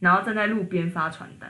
[0.00, 1.48] 然后站在路边发传单。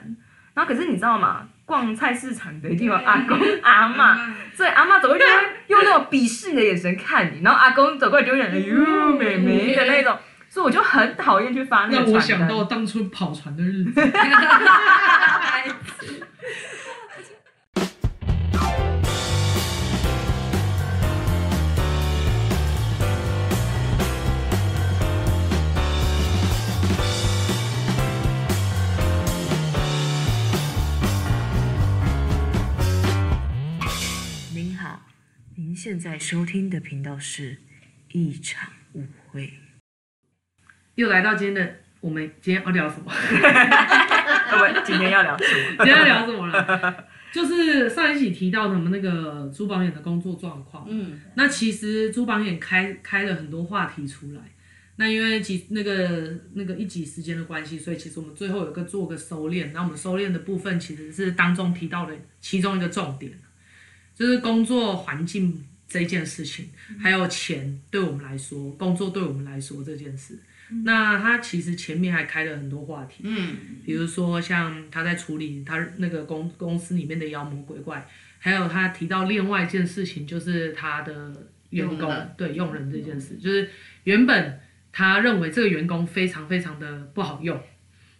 [0.53, 1.47] 然后可是你知道吗？
[1.65, 4.17] 逛菜市场的一定有阿公阿嬷，
[4.53, 5.23] 所以阿嬷走过去
[5.67, 10.17] 用那种鄙视的眼神看你，然后阿公走过来就有点哎呦妹妹的那种，
[10.49, 12.11] 所以我就很讨厌去发那个传单。
[12.11, 14.01] 让我想到当初跑船的日子。
[35.75, 37.57] 现在收听的频道是
[38.11, 39.53] 一场误会。
[40.95, 43.11] 又来到今天的我们今天要聊什么？
[43.13, 45.85] 我们今天要聊什么？
[45.85, 47.07] 今天要聊什么了？
[47.31, 50.85] 就是上一期提到我们那个朱榜眼的工作状况。
[50.89, 54.41] 嗯，那其实朱榜眼开开了很多话题出来。
[54.97, 59.71] 那因为其那个那个一集时间的关系，所以其实我们最后有个做个收敛。
[59.71, 63.31] 那我们收敛的部分其实是当中提到的其中一个重点，
[64.21, 65.65] 就是工作环境。
[65.93, 66.69] 这件事情，
[67.01, 70.39] 还有钱对我们来说，工作对我们来说这件事，
[70.85, 78.07] 那他其实前面还开了很多话题，嗯，比如说像他在处理他那个公公司里面的妖魔鬼怪，
[78.39, 83.69] 还有他提到另外一件事情，就是他的员工用对用人这件事，就是
[84.05, 84.61] 原本
[84.93, 87.61] 他认为这个员工非常非常的不好用，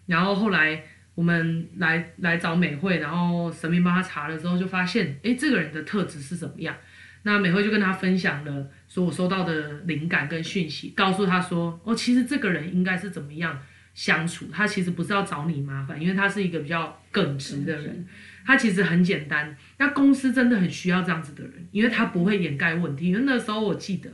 [0.07, 0.83] 然后后来
[1.21, 6.75] 我们来来找美惠，然后神明帮他查了之后，就发现，哎，这个人的特质是怎么样？
[7.21, 13.55] 那美惠就跟他分享了，说我收到的灵感跟讯息，告诉他说，哦，其实这个人应该是怎么样
[13.93, 18.03] 相处，他其实不是要找你麻烦，因为他是一个比较耿直的人，
[18.43, 19.55] 他其实很简单。
[19.77, 23.09] 那公司真的很需要这样子的人，因为他不会掩盖问题。
[23.09, 24.09] 因为那时候我记得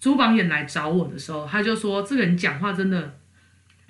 [0.00, 3.19] 朱榜眼来找我的时候，他就说这个人讲话真的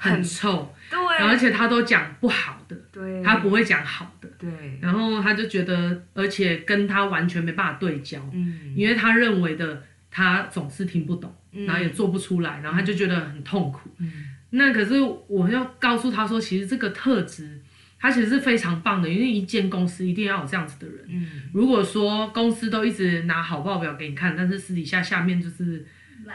[0.03, 4.29] 很臭，对，而且他都讲不好的，对，他不会讲好的。
[4.39, 14.11] 对，然后他就觉得，而且跟他完全没办法对焦，嗯，因为他认为的他总是听不懂，嗯，然后也做不出来，然后他就觉得很痛苦，嗯，
[14.49, 17.61] 那可是我要告诉他说，其实这个特质，
[17.99, 25.84] 他其实是非常棒的，因为一间公司一定要有这样子的人，嗯，如果说公司都一直拿好报表给你看，但是私底下下面就是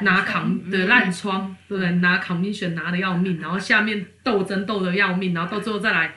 [0.02, 1.92] 拿扛的烂窗，嗯，对不对？
[1.94, 6.14] 拿 commission 拿的要命，然后下面斗争斗的要命，然后到最后再来。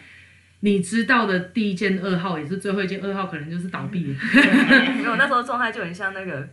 [0.61, 4.19] 你知道的第一件二号也是最后一件二号，可能就是倒闭了。
[4.99, 6.49] 没有，那时候状态就很像那个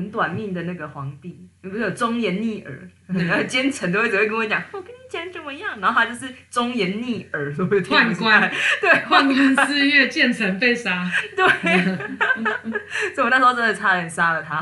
[0.00, 8.50] 很短命的那个皇帝，不是有忠言逆耳，然后奸臣都会只会跟我讲，我跟你讲怎么样，然后他就是忠言逆耳，都会宦官，
[8.80, 11.06] 对，宦官失业，奸臣被杀，
[11.36, 11.44] 对，
[13.14, 14.58] 所以我那时候真的差点杀了他，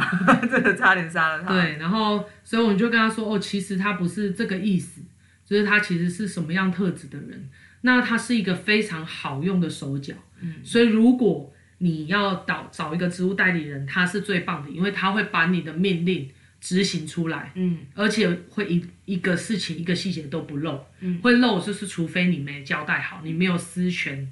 [0.49, 1.53] 真的差点杀了他。
[1.53, 5.00] 对，然后所以我们就跟他说，哦，其实他不是这个意思，
[5.47, 7.49] 就是他其实是什么样特质的人。
[7.82, 10.12] 那他是一个非常好用的手脚，
[10.43, 16.28] 嗯，所以如果你要找找一个职务代理人，他是最棒的，因为他会把你的命令
[16.61, 24.28] 执行出来，嗯，而且会一一个事情一个细节都不漏，嗯，会漏就是除非你没交代好，你没有思权，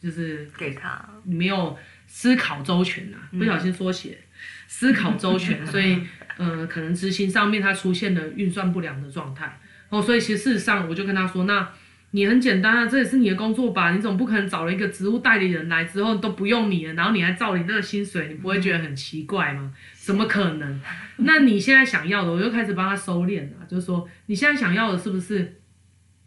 [0.00, 4.24] 就是给他，你没有思考周全啊，不小心缩写，嗯、
[4.66, 6.00] 思考周全， 所以
[6.38, 11.68] 呃，可能执行上面他出现了运算不良的状态，哦，所以其实事实上我就跟他说那。
[12.12, 13.92] 你很简单啊，这也是你的工作吧？
[13.92, 19.74] 你总不可能找了一个职务代理人来之后都不用你了，然后你还照你那个薪水，你不会觉得很奇怪吗？
[19.92, 20.80] 怎么可能？
[21.18, 25.60] 那你现在想要的，我就开始帮他收敛了，就是说你现在想要的是不是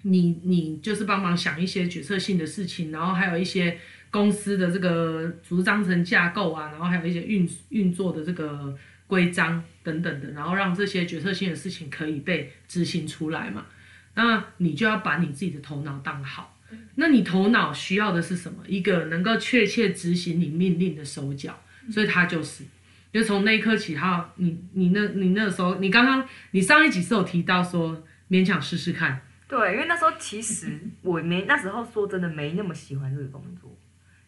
[0.04, 3.78] 你你就是帮忙想一些决策性的事情，然后还有一些
[4.12, 8.76] 公司的这个组织章程架构啊，然后还有一些运运作的这个
[9.08, 13.66] 规章等等的，然后让这些决策性的事情可以被执行出来嘛？
[14.22, 16.58] 那你就要把你自己的头脑当好，
[16.96, 18.62] 那你头脑需要的是什么？
[18.68, 21.58] 一个能够确切执行你命令的手脚，
[21.90, 22.66] 所以他就是，
[23.14, 33.74] 就从那一刻起，他你你那你那时候，你刚刚你上一集是有提到说勉强试试看，对，因为那时候其实 我没那时候说真的没那么喜欢这个工作，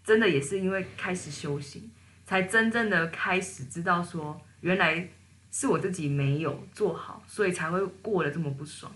[0.06, 1.92] 真的也是因为开始修行，
[2.26, 5.10] 才真正的开始知道说原来
[5.52, 8.90] 是我自己没有做好，所以才会过得这么不爽。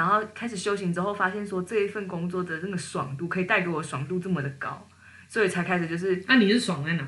[0.00, 4.88] 然后开始修行之后，发现说这一份工作的那个爽度可以带给我爽度这么的高，
[5.28, 6.24] 所以才开始就是。
[6.26, 7.06] 那、啊、你是爽在哪？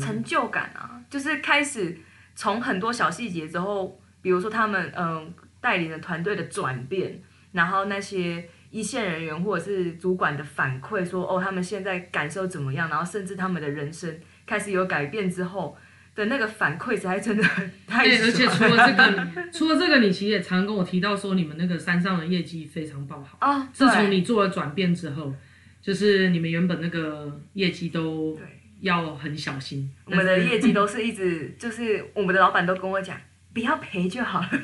[0.00, 1.96] 成就感啊，就是开始
[2.34, 7.22] 从很多小细节之后，比如说他们嗯、呃、带领的团队的转变，
[7.52, 15.78] 然后那些一线人员或者是主管的反馈说哦他们现在感受怎么样，然后甚至他们的人生开始有改变之后，
[16.14, 17.42] 的那个反馈，才真的
[17.86, 23.66] 太对，而且除了这个， 除了这个，你其实也常跟我提到说，你们那个山上的业绩非常爆好啊。
[23.72, 25.34] 自从你做了转变之后，
[25.80, 28.38] 就是你们原本那个业绩都
[28.80, 29.90] 要很小心。
[30.04, 33.16] 我们的业绩都是一直，就是我们的老板都跟我讲，
[33.54, 34.48] 不要赔就好了。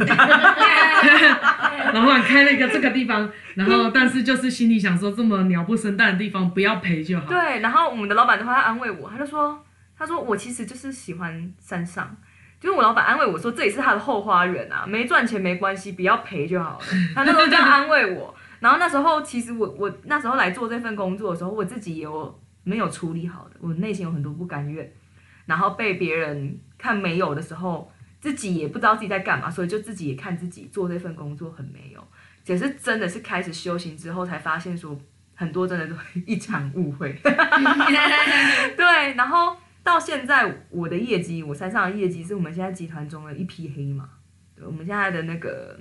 [1.94, 7.26] 老板开了一个这个地方，然后但是就是心里想说，这么鸟不生蛋的地方，不要赔就好。
[7.26, 9.64] 对，然后我们的老板的话，他安慰我，他就说。
[9.98, 12.16] 他说：“我其实就是喜欢山上，
[12.60, 16.84] 就是我老板安慰我说，这也是他的后花园啊，没赚钱没关系，不要赔就好了。
[17.16, 18.32] ”他那时候这样安慰我。
[18.60, 24.92] 然后那时候其实我我那时候来做这份工作的时候，我自己也有没有处理好的，我内心有很多不甘愿，
[25.46, 32.04] 然后被别人看没有的时候，自己也不知道自己在干嘛，所以就自己也看自己做这份工作很没有。
[32.44, 34.96] 只是真的是开始修行之后，才发现说
[35.34, 35.94] 很多真的都
[36.26, 37.12] 一场误会。
[38.76, 39.56] 对，然后。
[39.82, 44.08] 到现在，我的业绩，我山上的业绩是我们现在集团中的一匹黑马。
[44.54, 45.78] 对，我们现在的那个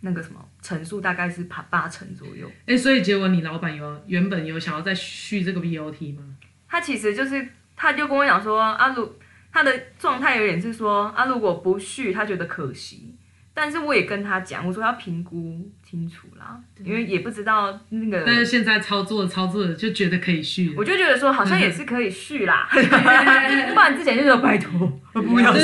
[0.00, 2.48] 那个什么成数大概是八八成左右。
[2.60, 6.22] 哎、欸，所以结果你老板有原本有想要再续这个 BOT 吗？
[6.68, 9.16] 他其实就是，他就跟我讲说，啊，如
[9.52, 13.14] 他的状态有点是说，啊，如果不续，他觉得可惜。
[13.60, 18.22] 但是我也跟他讲，我说要评估清楚啦，因为也不知道那个。
[18.24, 24.70] 但是现在操作操作就觉得可以续，我就觉得说好像也是可以续啦， 不然之前就说拜托
[25.12, 25.60] 不要续。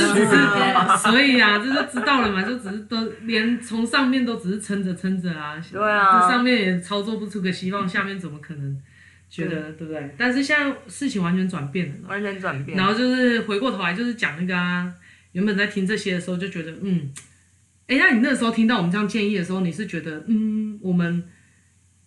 [0.99, 8.77] 所以啊，就是知道了嘛，就只是都连从上面都只是撑着撑着啊，对啊，上面也操作不出个希望，下面怎么可能
[9.31, 10.15] 觉得对不对？
[10.19, 12.77] 但是现在事情完全转变了，完全转变。
[12.77, 14.93] 然后就是回过头来就是讲那个啊，
[15.31, 17.09] 原本在听这些的时候就觉得嗯。
[17.87, 21.23] 哎，那你那时候听到我们这样建议的时候，你是觉得，嗯，我们，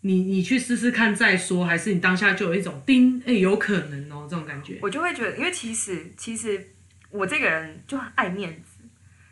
[0.02, 4.80] 你你去试试看再说，还是你当下就有一种叮，哎，有可能哦，这种感觉？
[4.82, 6.68] 我就会觉得，因为其实其实
[7.12, 8.84] 我这个人就很爱面子。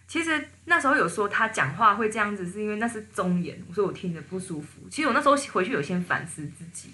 [0.07, 4.87] 其实那时候有说他讲话会这样子，是因为那是忠言，所以我听着不舒服。
[4.87, 6.89] 其实我那时候回去有先反思自己，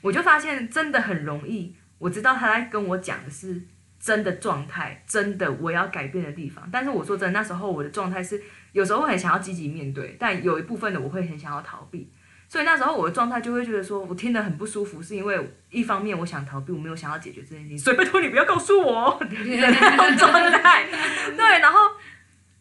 [0.00, 3.60] 我就发现真的很容易，我知道他在跟我讲的是
[4.02, 6.68] 真的状态，真的我要改变的地方。
[6.72, 8.42] 但是我说真的，那时候我的状态是。
[8.72, 12.10] 有时候会很想要积极面对，但有一部分的我会很想要逃避，
[12.48, 15.38] 所以那时候我的状态就会觉得说，我听得很不舒服，是因为
[15.68, 20.86] 一方面我想逃避，我没有想要解决这件事情，所以拜托你不要告诉我 的那种状态。
[21.36, 21.80] 对，然后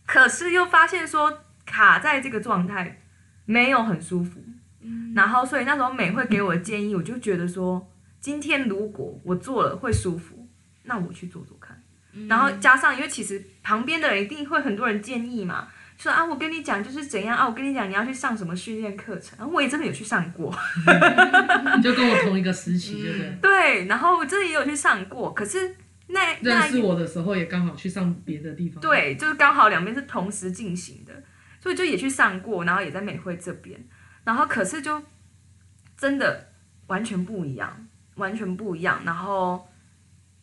[0.05, 3.01] 可是又发现说卡在这个状态
[3.45, 4.43] 没有很舒服，
[4.81, 7.89] 嗯然后所以那时候美会给我的建议，我就觉得说，
[8.19, 10.40] 今天如果我做了会舒服，
[10.91, 11.81] 那我去做做看，
[12.27, 15.69] 然后加上因为其实旁边的人一定会很多人建议嘛。
[15.97, 20.51] 说啊，我跟你讲就是怎样啊，我跟你讲你要去上什么训练课程，然后我也真的有去上过，
[21.77, 23.37] 你 就跟我同一个时期，对不对？
[23.39, 25.75] 对，然后我真的也有去上过，可是
[26.07, 31.13] 那认识我的时候也刚好去上别的地方，对，就是刚好两边是同时进行的，
[31.61, 33.79] 所以就也去上过，然后也在美惠这边，
[34.23, 34.99] 然后可是就
[35.95, 36.49] 真的
[36.87, 39.69] 完全不一样，完全不一样，然后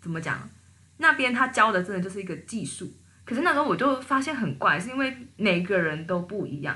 [0.08, 0.48] 怎么讲？
[0.96, 2.90] 那边他教的真的就是一个技术。
[3.26, 6.74] 可是那时候我就发现很怪，是因为每个人都不一样，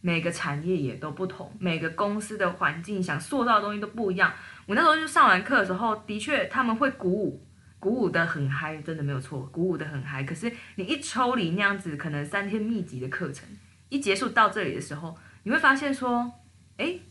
[0.00, 4.32] 每个产业也都不同，每个公司的环境想塑造的东西都不一样。
[4.64, 7.46] 我那时候就上完课的时候，的确他们会鼓舞，
[7.78, 10.24] 鼓舞得很嗨，真的没有错，鼓舞得很嗨。
[10.24, 13.46] 可是你一抽离那样子，可能三天密集的课程
[13.90, 16.32] 一结束到这里的时候，你会发现说，
[16.78, 17.02] 诶，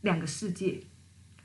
[0.00, 0.80] 两个世界，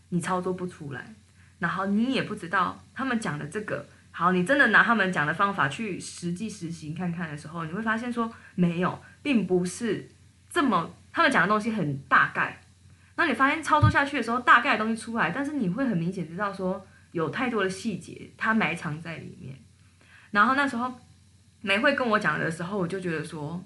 [0.09, 1.13] 你操作不出来，
[1.59, 3.85] 然后你也不知道他们讲的这个。
[4.11, 10.09] 好，你真的拿他们讲的方法去实际实行看看的时候，你会发现说没有，并不是
[10.49, 12.61] 这么他们讲的东西很大概。
[13.17, 19.57] 那你发现操作下去的时候，大概的东西出来，但是你会很明显知道说有太多的细节它埋藏在里面。
[20.31, 20.93] 然后那时候
[21.59, 23.61] 美会跟我讲的时候，我就觉得说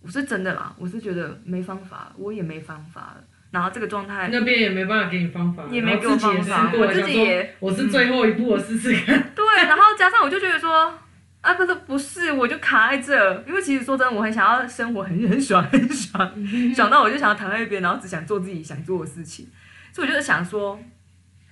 [0.00, 3.24] 我是真的啦，我是觉得没方法，我也没方法了。
[3.50, 9.32] 然后这个状态，那边也没办法给你方法，也没给我方法，我自己也，我是最后一步，我试试看。
[9.34, 10.92] 对，然后加上我就觉得说，
[11.40, 16.32] 啊，不是不是，我就卡在这，因为其实说真的，我很想要生活很很爽很爽，
[16.74, 19.48] 爽到我就想要躺在一边，然后只想做自己想做的事情。
[19.92, 20.78] 所以我就是想说，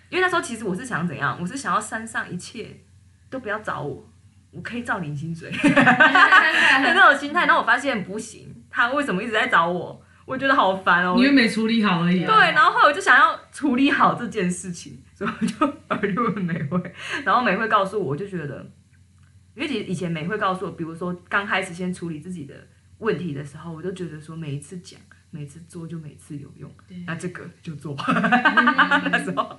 [0.08, 2.68] 因为那时候其实我是想怎样，我是想要山上一切
[3.28, 4.08] 都不要找我，
[4.52, 7.46] 我可以照领薪水， 那种心态。
[7.46, 10.00] 然后我发现不行，他为什么一直在找我？
[10.28, 12.18] 我觉得好烦哦，因为没处理好而已。
[12.24, 16.80] 对，然后后来我就想要处理好这件事情， 所以我就耳语问美惠，
[17.24, 18.70] 然后美惠告诉我，我就觉得，
[19.54, 22.54] 因为其实以前美惠告诉我，比如说刚开始先处理自己的
[22.98, 26.70] 问题的时候，我就觉得说每一次讲，每次做就每次有用，
[27.06, 29.58] 那这个就做， 那时候，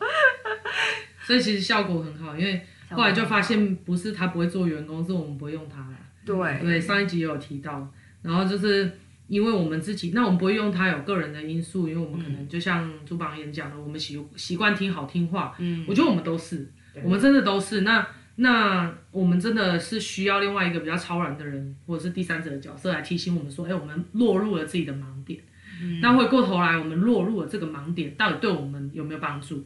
[1.24, 2.62] 所以其实效果很好，因为
[2.92, 5.98] 后来就发现不是他不会做员工，是我们不会用他了。
[6.26, 6.60] 对。
[6.62, 8.92] 对，上一集也有提到，然后就是
[9.30, 15.56] 因为我们自己，那我们不会用它有个人的因素，因为我们可能就像朱榜眼讲的，我们习习惯听好听话。
[15.60, 16.70] 嗯，我觉得我们都是，
[17.04, 17.82] 我们真的都是。
[17.82, 18.06] 那
[18.38, 25.40] 那我们真的是需要另外一个比较超然的人，或者是第三者的角色来提醒我们说，哎，我们落入了自己的盲点。
[25.82, 29.64] 嗯，那回过头来，我们落入了这个盲点，到底对我们有没有帮助？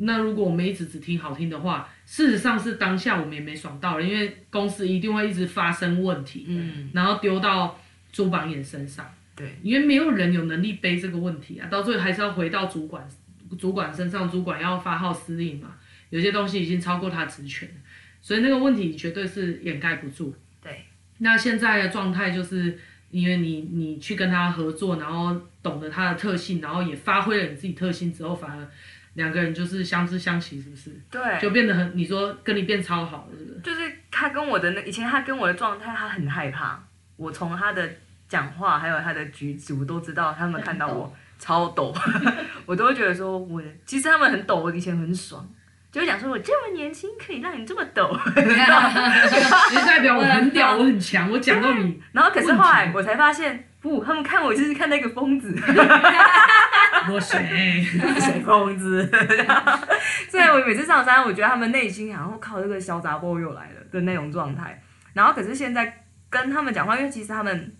[0.00, 7.76] 那如果我们一直只听好听的话，事实上是当下我们也没爽到了，因为公司一定会一直发生问题，嗯，然后丢到
[8.12, 13.06] 朱榜眼身上，对，因为没有人有能力背这个问题啊，到最后还是要回到主管，
[13.58, 15.76] 主管身上，主管要发号施令嘛，
[16.10, 17.68] 有些东西已经超过他职权，
[18.20, 20.84] 所以那个问题绝对是掩盖不住，对，
[21.18, 22.78] 那现在的状态就是
[23.10, 28.66] 因为你你去跟他合作，然后懂得他的特性，然后也发挥了你自己特性之后，反而。
[29.14, 30.92] 两个人就是相知相惜，是不是？
[31.10, 33.60] 对，就变得很，你说跟你变超好，是不是？
[33.64, 36.80] 就是他跟我的那以前他跟我的状态，他很害怕。
[37.18, 37.86] 我从他的
[38.26, 41.94] 讲话还有他的举止，我都知道他们看到我超抖，
[42.64, 45.46] 我都会觉得说我其实他们很抖，我以前很爽，
[45.92, 52.00] 就会讲说我这么年轻可以让你这么抖， 其实代表我很屌，我很强，我讲到你。
[52.12, 55.54] 然后可是后来我才发现，不，他们看我就是看那个疯子。
[57.10, 57.82] 我谁？
[58.20, 59.08] 谁疯子？
[60.28, 64.82] 所以，我每次上山，我觉得他们内心好像靠这个小杂波又来了的那种状态。
[65.14, 67.76] 然后，可是现在跟他们讲话，因为其实他们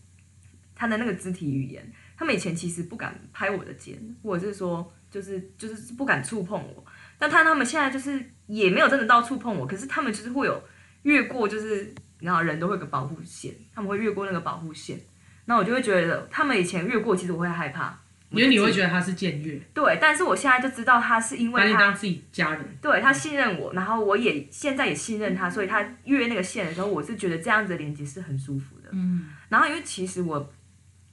[0.74, 6.84] 他的那个肢体语言，他们以前其实不敢拍我的肩，或者是说，就是就是不敢触碰我。
[7.18, 10.62] 但他他们现在就是也没有真的到触碰我，可是他们就是会有
[11.02, 14.98] 越过，就是然后人都会有个保护线，他们会越过那个保护线。
[15.46, 17.98] 那我就会觉得，他们以前越过，其实我会害怕。
[18.30, 28.90] 因为你会觉得他是僭越，对，但是我现在就知道他是因为他把你当自己家人，对，他信任我，然后我也现在也信任他，所以他越那个线的时候，我是觉得这样子的连接是很舒服的。
[28.92, 30.52] 嗯，然后因为其实我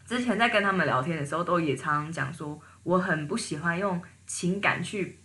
[0.06, 5.18] 之前在跟他们聊天的时候，都也常常讲说，我很不喜欢用情感去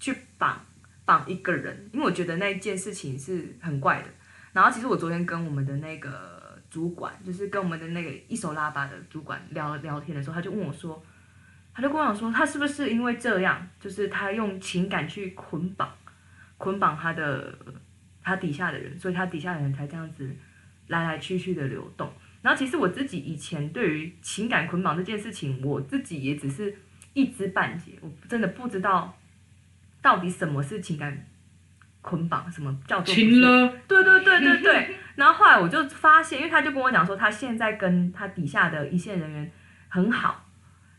[0.00, 0.64] 去绑
[1.04, 4.08] 绑一个人，因为我觉得那一件事情是很怪的。
[4.54, 11.04] 然后其实我昨天跟我们的那个主管，就是跟我们的那个一手拉把的主管聊聊天的时候，他就问我说。
[11.74, 15.92] 他就跟我讲说，他是不是因为这样，就是他用情感去捆绑，
[16.56, 17.52] 捆绑他的
[18.22, 20.30] 他底下的人，所以他底下的人才这样子
[20.86, 22.12] 来来去去的流动。
[22.42, 26.76] 然后其实我自己以前对于情感捆绑这件事情，我自己也只是
[27.12, 29.18] 一知半解，我真的不知道
[30.00, 31.26] 到底什么是情感
[32.02, 33.66] 捆绑，什么叫做情了？
[33.88, 34.96] 对对对对对。
[35.16, 39.50] 然后后来我就发现，因为他就跟我讲说，他现在跟他底下的一线人员
[39.88, 40.43] 很好。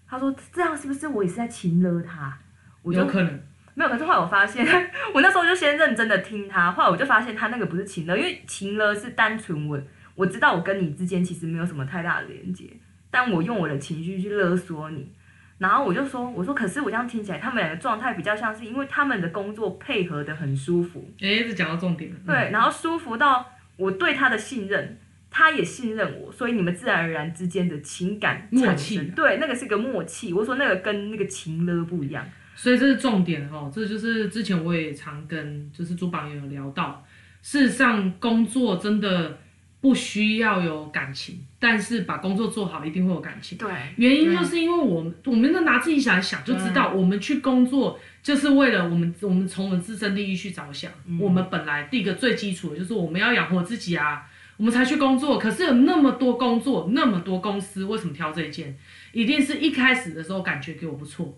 [0.07, 2.37] 他说：“这样是不是我也是在情勒他？”
[2.83, 3.39] 我就有可能
[3.73, 3.89] 没有。
[3.89, 4.65] 可是后来我发现，
[5.13, 6.71] 我那时候就先认真的听他。
[6.71, 9.81] 后来我就发现他那个不是情勒，因为情勒是单纯我
[10.13, 12.69] 我知道我跟你之间其实没有什么太大的连接，
[13.09, 15.11] 但我用我的情绪去勒索你。
[15.57, 22.17] 然后我就说：“我说可是我这样听起来，他们两个状态比较像是因为他们的工作配合的很舒服。”哎，这讲到重点了。
[22.27, 24.99] 对，然后舒服到我对他的信任。
[25.37, 30.31] 他也信任我，所以你们自然而然之间的情感默契，对，那个是个默契。
[30.31, 32.25] 我说那个跟那个情勒不一样，
[32.55, 33.69] 所以这是重点哦。
[33.75, 37.05] 这就是之前我也常跟就是朱榜眼有聊到，
[37.41, 39.37] 事实上工作真的
[39.81, 43.57] 不需要有感情，但是把工作做好一定会有感情。
[43.57, 50.89] 对，原因就是因为我们我们能拿自己想一想就知道，我们去工作就是为了我们我们从我们自身利益去着想。
[51.05, 54.25] 嗯、我们本来第一个最基础的就是我们要养活自己啊。
[54.57, 58.77] 我们才去工作，可是有那么多工作，那么多公司，为什么挑这一件？
[59.11, 61.37] 一定是一开始的时候感觉给我不错，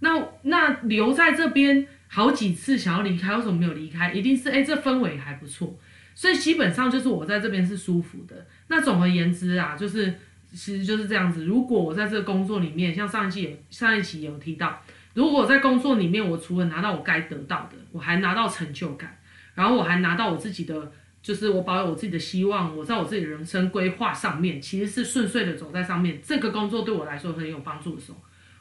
[0.00, 4.12] 那那留在这边好几次想要离开，为什么没有离开？
[4.12, 5.78] 一定是诶，这氛围还不错，
[6.14, 8.46] 所以基本上就是我在这边是舒服的。
[8.68, 10.12] 那总而言之啊，就是
[10.52, 11.46] 其实就是这样子。
[11.46, 14.82] 如果我在这个工作里面，像上一期有上一期有提到，
[15.14, 19.18] 如果我在工作里面，我除了拿到我该得到的，我还拿到成就感，
[19.54, 20.92] 然后我还拿到我自己的。
[21.28, 26.18] 就是我保有我自己的希望，我在我自己的人生规划上面，其实是顺遂的走在上面。
[26.24, 28.18] 这个工作对我来说很有帮助的时候，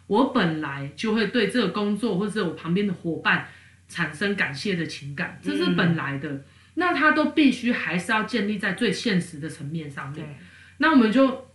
[0.08, 3.48] 我本来就会对这个工作或者我旁边的伙伴
[3.88, 6.30] 产生感谢的情感，这是本来的。
[6.30, 6.44] 嗯、
[6.74, 10.38] 那他都必须还是要建立在最现实的层面上面。
[10.80, 11.48] 那我们就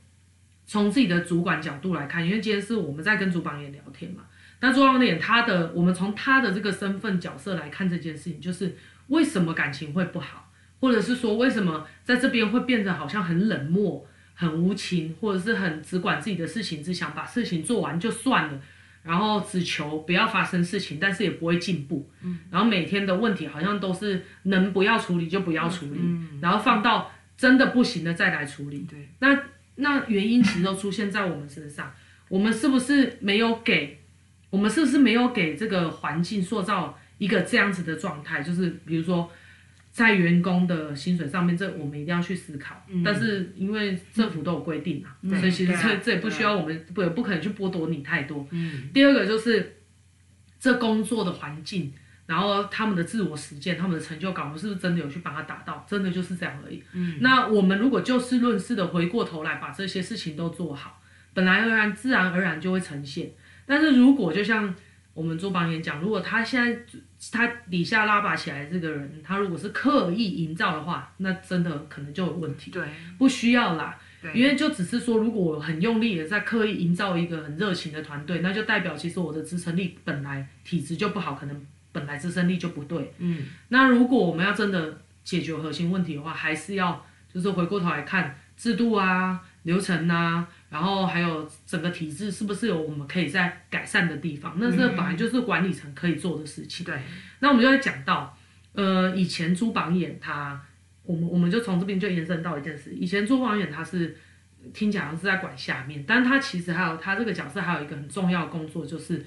[0.64, 4.22] 从自己的主管角度来看，因为今天是我们在跟主管也聊天嘛。
[4.60, 8.74] 那朱榜眼他的，我们从他的这个身份角色来看这件事情，就是
[9.08, 10.48] 为什么感情会不好？
[10.82, 18.60] 或者是说，为什么在这边会变得好像很冷漠、很无情，或者是很只管自己的事情，只想把事情做完就算了？
[19.04, 22.10] 然后只求不要发生事情，但是也不会进步。
[22.20, 28.84] 嗯，然后每天的问题好像都是能不要处理就不要处理，嗯嗯、然后放到真的不行的再来处理。
[28.90, 29.40] 对，那
[29.76, 31.94] 那原因其实都出现在我们身上，
[32.28, 34.00] 我们是不是没有给，
[34.50, 38.42] 我们是不是没有给这个环境塑造一个这样子的状态？
[38.42, 39.30] 就是比如说。
[39.92, 42.82] 在员工的薪水上面，这我们一定要去思考。
[42.88, 48.48] 嗯、但是因为政府都有规定嘛，嗯、所以其实这、啊、这也不需要我们不也不可能去剥夺你太多。
[48.52, 49.76] 嗯、第二个就是
[50.58, 51.92] 这工作的环境，
[52.24, 55.86] 然后他们的自我实践，他们的成就感，我们是不是真的有去帮他达到？
[55.86, 56.82] 真的就是这样而已。
[56.94, 61.02] 嗯、那我们如果就事论事的回过头来把这些事情都做好，
[61.34, 63.30] 本来而然自然而然就会呈现。
[63.66, 64.74] 但是如果就像
[65.14, 66.80] 我们做榜眼讲，如果他现在
[67.30, 72.70] 他底下拉拔起来这个人，他如果是刻意营造的话，那真的可能就有问题。
[72.70, 72.82] 对，
[73.18, 73.98] 不需要啦，
[74.34, 83.12] 因为就只是说，如果我很用力的在刻意营造一个很热情的团队，那就代表其实我的支撑力本来体质就不好，可能本来支撑力就不对。
[83.18, 90.48] 嗯，那如果我们要真的解决核心问题的话，还是要就是回过头来看制度啊、流程啊。
[90.72, 94.56] 然后还有整个体制是不是有我们可以在改善的地方？
[94.58, 96.86] 那这本来就是管理层可以做的事情。
[96.86, 96.98] 对。
[97.40, 98.34] 那我们就会讲到，
[98.72, 100.58] 呃，以前朱榜眼他，
[101.02, 102.94] 我们我们就从这边就延伸到一件事。
[102.94, 104.16] 以前朱榜眼他是
[104.72, 109.22] 听讲是在管下面，但他其实还有他这个角色还有一个很重要的工作，就是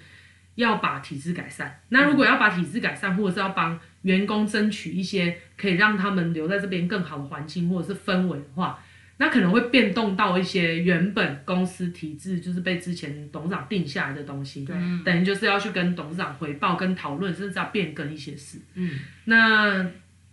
[0.56, 1.80] 要把体制改善。
[1.90, 8.80] 那如果要把体制改善，或者是要帮员工争取一些可以让他们留在这边更好的环境或者是氛围的话。
[9.18, 18.60] 那可能会变动到一些原本公司体制就是被之前董事长定下来的东西，对，等于就是要去跟董事长回报、跟讨论，甚至要变更一些事。
[18.74, 19.90] 嗯，那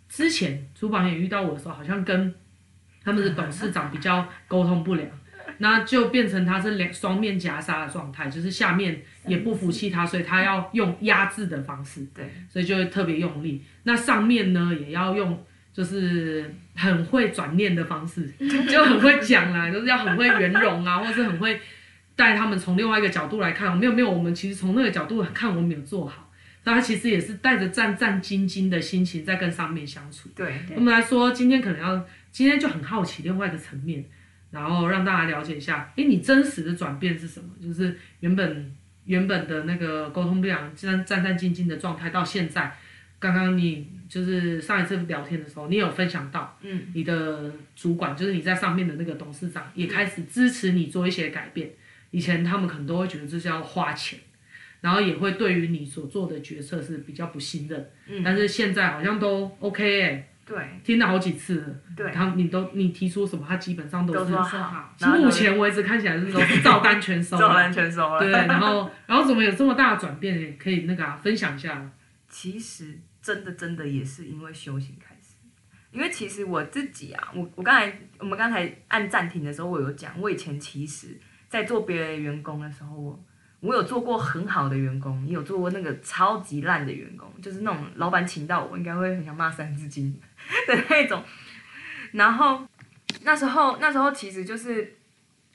[0.08, 2.34] 之前厨房也遇到我的时候，好像跟
[3.04, 5.08] 他们的董事长比较沟通不良，
[5.58, 13.62] 那就变成他是两双面夹杀的状态，就是下面也不服气他，所以他要用压制的方式，对，所以就会特别用力。
[13.84, 15.44] 那上面呢，也要用。
[15.72, 18.30] 就是很会转念的方式，
[18.68, 21.58] 就很会讲啦，就是要很会圆融啊，或是很会
[22.14, 23.74] 带他们从另外一个角度来看。
[23.76, 26.30] 没有没有，我们其实从那个角度来看，我们没有做好。
[26.64, 30.28] 那他其实也是带着战战兢兢的心情在跟上面相处。
[30.36, 34.04] 对，对，我们来说，今天可能要，今天就很好奇另外一个层面，
[34.50, 37.48] 然后让大家了解一下，诶，你真实的转变是什么？
[37.60, 38.72] 就是原本
[39.06, 42.76] 原本的那个沟通不良、战战战兢兢的状态，到现在。
[43.22, 51.70] 刚刚你就是上一次聊天的时候，你有分享到，嗯，你的主管就是你在上面的那个董事长也开始支持你做一些改变。
[52.10, 54.18] 以前他们可能都会觉得这是要花钱，
[54.80, 57.90] 然后也会对于你所做的决策是比较不信任。
[58.08, 64.94] 嗯，但是现在好像都 OK 哎、欸，对，听了好几次了，对，他你都你提出什么，他基本上都是说好。
[65.16, 68.18] 目前为止看起来是说 照单全收，照单全收了。
[68.20, 70.56] 对，然后然后怎么有这么大的转变？
[70.58, 71.88] 可以那个、啊、分享一下。
[72.28, 72.98] 其实。
[73.22, 75.36] 真的真的也是因为修行开始，
[75.92, 81.16] 因为其实我自己啊，我我刚才我们刚才按暂停的时候，我有讲，我以前其实，
[81.48, 83.24] 在做别人员工的时候，我
[83.60, 90.12] 我有做过很好的员工，也有做过那个超级烂的员工，就是那种老板请到我，应该会很想骂三字经
[90.66, 91.22] 的那种。
[92.10, 92.66] 然后
[93.22, 94.96] 那时候那时候其实就是，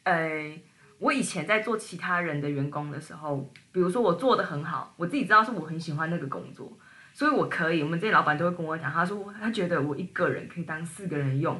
[0.03, 0.57] 呃，
[0.99, 6.71] 我以前在做其他人的员工的时候，比如说我做的很好，我自己知道是我很喜欢那个工作。
[7.17, 11.59] 所以我可以，我们这些老板都会跟我讲，他说他觉得我一个人可以当四个人用，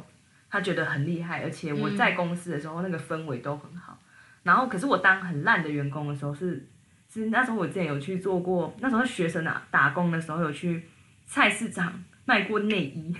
[0.51, 3.97] 他觉得很厉害，而且我在公司的时候那个氛围都很好。
[4.43, 6.63] 然后，可是我当很烂的员工的时候是，
[7.11, 10.83] 是那时候我之前有去做过，那时候学生啊打工的时候有去
[11.25, 11.91] 菜市场
[12.25, 13.11] 卖过内衣，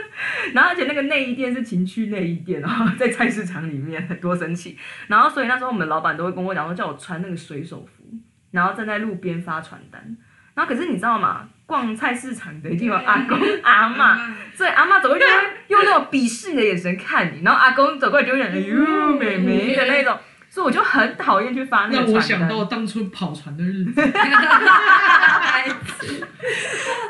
[0.52, 4.76] 然后而且那个内衣店是情趣内衣店，然 后在菜市场里面多神奇。
[5.06, 8.04] 然后所以那时候我们老板都会跟我讲说，叫我穿那个水手服，
[8.50, 10.14] 然后站在路边发传单。
[10.52, 11.48] 然后可是你知道吗？
[11.66, 14.16] 逛菜市场的一定有阿公阿嬷，
[14.54, 15.24] 所以阿嬷走过去
[15.66, 20.16] 用那种鄙视的眼神看你，然后阿公走过来就会讲哎呦妹妹的那种，
[20.48, 22.12] 所以我就很讨厌去发那个传单。
[22.12, 24.00] 让我想到当初跑船的日子。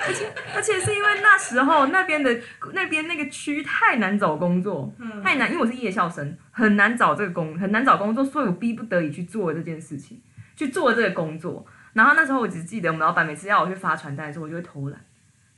[0.06, 2.34] 而且而且是因为那时候那边的
[2.72, 4.90] 那边那个区太难找工作，
[5.22, 10.20] 太难，因为我是夜校生，很难找这个工很难找工作，所以我逼不得已去做这件事情，
[10.56, 11.66] 去做这个工作。
[11.96, 15.00] 然后那时候我只记得我们老板每次要我去发传单的时候，我就会偷懒，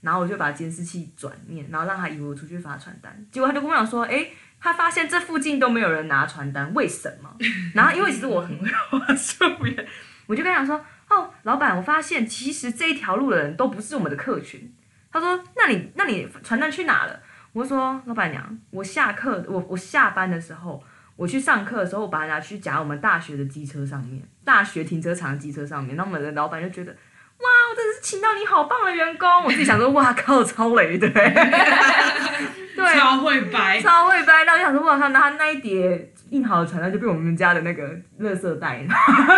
[0.03, 3.27] 然后我就把监视器转念，然后让他以为我出去发传单。
[3.33, 7.35] 结果他就跟我讲说：“诶，他发现这附近都没有人拿传单，为什么？”
[7.75, 9.89] 然后因为其实我很会画树叶，
[10.27, 14.73] 我就跟他讲说：“哦，老板，我发现其实这一条路的人都不是我们的客群。”
[15.11, 17.21] 他说：“那你那你传单去哪了？”
[17.53, 20.81] 我说：“老板娘，我下课我我下班的时候。”
[21.19, 29.45] 我去上课的时候，我把它拿去夹我们大学的机车上面，大学停车场的机车上面，那我们的老板就觉得，哇，我真的是请到你好棒的员工。
[29.45, 34.45] 我自己想说，哇靠，超雷的， 对，超会掰，超会掰。
[34.45, 37.87] 然后我想说，哇靠，那他那一叠印好的传单就被我们家的那个
[38.21, 38.83] 垃圾袋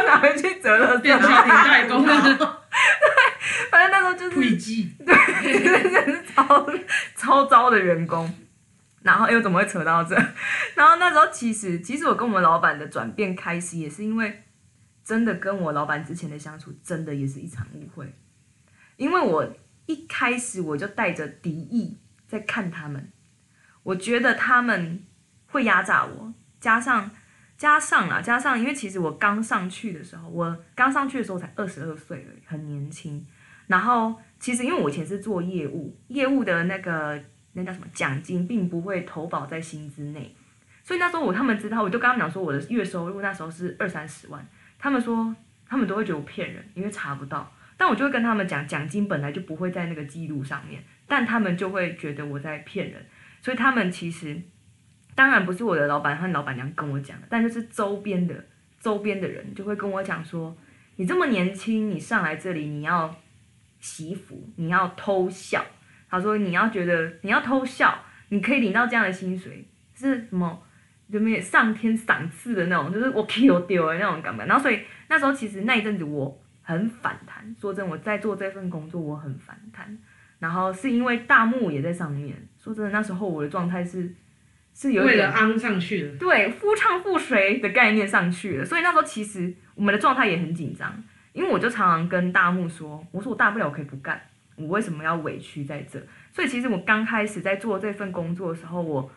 [0.06, 2.14] 拿回去折了，变家庭代工了。
[3.68, 4.36] 反正那时候就是，
[5.04, 6.64] 对，真的是超
[7.16, 8.32] 超糟的员工。
[9.02, 10.14] 然后又怎么会扯到这？
[10.76, 14.44] 然后那时候其实，其实我跟我们老板的转变开始，也是因为
[15.10, 18.14] 真的跟我老板之前的相处，真的也是一场误会。
[18.96, 19.44] 因为我
[19.86, 21.96] 一开始我就带着敌意
[22.28, 23.10] 在看他们，
[23.82, 25.02] 我觉得他们
[25.48, 27.10] 会压榨我，加上
[27.58, 33.26] 加上啊，加上因为其实我刚上去的时候，我刚上去的时候才二十二岁而已，很年轻。
[33.66, 37.20] 然后其实因为我以前是做业务，业务的那个。
[37.52, 40.32] 那叫什么奖金，并不会投保在薪资内，
[40.84, 44.48] 所以那时候我他们知道，我就跟他们讲说我的月收入那时候是二三十万，
[44.80, 45.36] 他们说
[45.68, 53.06] 他们都会觉得我骗人，因为查不到，但我就会跟他们讲，奖金本来就不会在那个记录上面，但他们就会觉得我在骗人，
[53.40, 54.40] 所以他们其实
[55.14, 58.46] 当然不是我的老板和老板娘跟我讲的，但就是周边的
[58.80, 60.56] 周边的人就会跟我讲说，
[60.96, 63.14] 你这么年轻，你上来这里你要
[63.78, 65.64] 祈福，你要偷笑。
[66.12, 67.96] 他说：“你要觉得你要偷笑，
[68.30, 69.64] 你可以领到这样的薪水，
[69.94, 70.60] 是什么？
[71.10, 72.92] 有没有上天赏赐的那种？
[72.92, 74.44] 就是我 Q 丢的那种感觉。
[74.46, 77.54] 然后所以那时候其实那一阵子我很反弹。
[77.60, 79.98] 说真的，我在做这份工作我很反弹。
[80.38, 82.36] 然后是因为大木也在上面。
[82.58, 84.14] 说真的，那时候我的状态是
[84.74, 88.64] 是有点为了安上去了，对，夫唱妇随的概念上去了。
[88.64, 94.20] 所以那时候其实我们的状态也很紧张，因为我就常常跟大木说，我说我大不了我可以不干。”
[94.56, 95.98] 我为什么要委屈在这？
[96.30, 99.10] 所以其实我刚开始在做这份工作的时候，我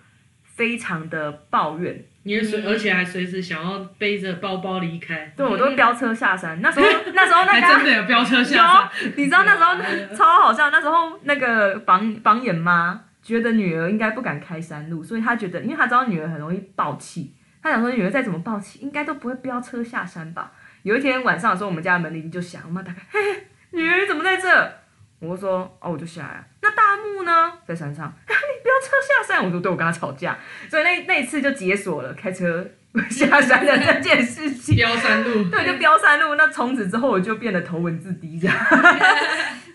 [0.56, 5.34] 非常的抱怨，你随而且还随时想要背着包包离开。
[5.36, 6.62] 对，我都飙车下山。
[6.62, 9.76] 那时候 那时候那个还真的有飙车下山， 你知道那时候
[10.16, 10.70] 超好笑。
[10.70, 20.52] 那时候那个榜榜眼妈觉得女儿应该不敢开山路，所以她觉得，因为她知道女儿很容易爆气，她想说女儿再怎么爆气，应该都不会飙车下山吧。
[20.84, 24.83] 有一天晚上的时候，我们家的门铃就响，我妈打开，嘿嘿，女儿怎么在这？
[25.30, 26.48] 我说哦，我就下来。
[26.62, 27.54] 那大木呢？
[27.66, 28.14] 在山上。
[28.28, 29.46] 你不要车下山。
[29.46, 30.38] 我说对，我跟他吵架，
[30.70, 32.70] 所以那那一次就解锁了开车
[33.10, 34.76] 下山的这件事情。
[34.78, 35.50] 飙山路。
[35.50, 36.36] 对，就飙山路。
[36.36, 38.58] 那从此之后，我就变得头文字 D 这样。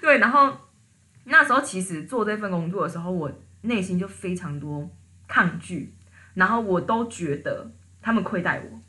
[0.02, 0.54] 对，然后
[1.24, 3.32] 那时候其实做这份工作的时候，我
[3.62, 4.90] 内心就非常多
[5.26, 5.94] 抗拒，
[6.34, 7.70] 然后我都觉得
[8.02, 8.80] 他们亏待我，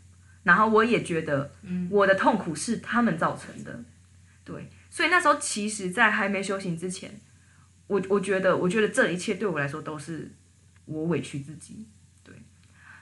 [0.43, 1.51] 然后我也觉得
[1.89, 3.79] 我的痛苦是他们造成的。
[4.43, 4.69] 对。
[4.89, 7.19] 所以那时候，其实，在还没修行之前，
[7.87, 10.31] 我我觉得，我觉得这一切对我来说都是
[10.85, 11.87] 我委屈自己，
[12.23, 12.33] 对。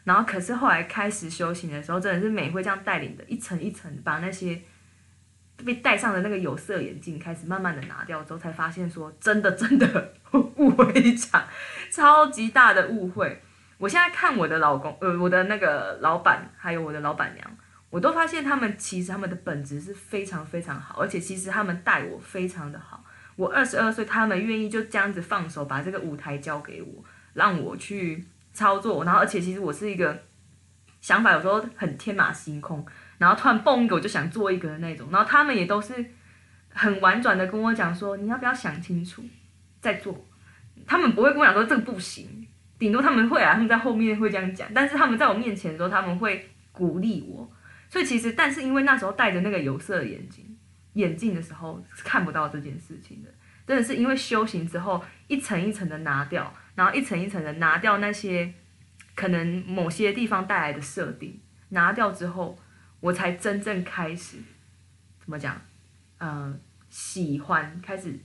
[0.04, 4.62] 然后，可是后来开始修行的时候，真的是美会这样带领的，一层一层把那些
[5.65, 11.47] 被戴上的那个有色眼镜开始慢慢的拿掉之后，才发现说，真的真 的误会一场，
[11.89, 13.41] 超级大的误会。
[13.78, 17.58] 我现在看我的老公，呃，我的那个老板，还有我的老板娘。
[17.89, 23.04] 我都发现他们其实他们的本质是非常非常好，而且其实他们待我非常的好。
[23.38, 29.06] 我二十二岁，他们愿意就这样子放手，把这个舞台交给我，让我去操作。
[29.06, 30.23] 然后，而且其实我是一个
[31.00, 32.86] 想法有时候很天马行空，
[33.19, 35.08] 然后突然蹦一个我就想做一个的那种。
[35.12, 35.93] 然后他们也都是
[36.69, 39.23] 很婉转的跟我讲说，你要不要想清楚
[39.80, 40.26] 再做？
[40.86, 42.47] 他们不会跟我讲说这个不行，
[42.80, 47.47] 顶多他们会啊，他们在后面会这样讲，但是他们在我面前的时候，他们会鼓励我。
[47.89, 50.58] 所以其实，但是因为那时候戴着那个有色眼镜，
[50.93, 53.30] 眼镜的时候是看不到这件事情的。
[53.65, 58.54] 真的是因为修行之后，一层一层的拿掉，然后一层一层的拿掉那些
[59.13, 62.58] 可能某些地方带来的设定，拿掉之后，
[63.02, 64.38] 我才真正开始
[65.19, 65.62] 怎么讲？
[66.17, 66.58] 呃，
[66.89, 68.17] 喜欢，开始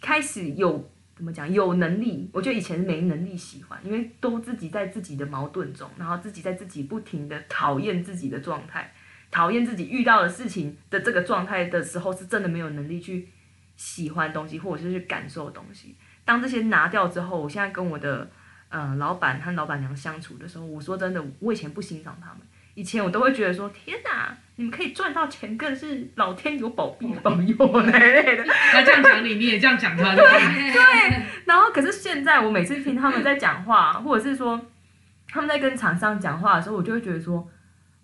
[0.00, 1.50] 开始有怎么讲？
[1.52, 2.30] 有能力。
[2.32, 8.92] 我觉得以前没能力喜欢，因为都自己在自己的矛盾中，然后自己在自己不停的讨厌自己的状态。
[9.30, 13.28] 讨厌自己遇到的事情的这个状态的时候，是真的没有能力去
[13.76, 15.96] 喜欢东西，或者是去感受东西。
[16.24, 18.28] 当这些拿掉之后，我现在跟我的
[18.68, 22.38] 呃老板和老板娘相处的时候，我说真的，我以前不欣赏他们。
[22.74, 28.44] 以前我都会觉得说，天哪，你们可以赚到钱，更是老天有保庇保佑那类的。
[28.44, 30.24] 他 这样讲你，你也这样讲他，对
[30.72, 31.22] 对。
[31.46, 34.60] 然后，可是现在我每次听他们在讲话，或者是说
[35.28, 37.48] 他们在跟厂商讲话的时候，我就会觉得说。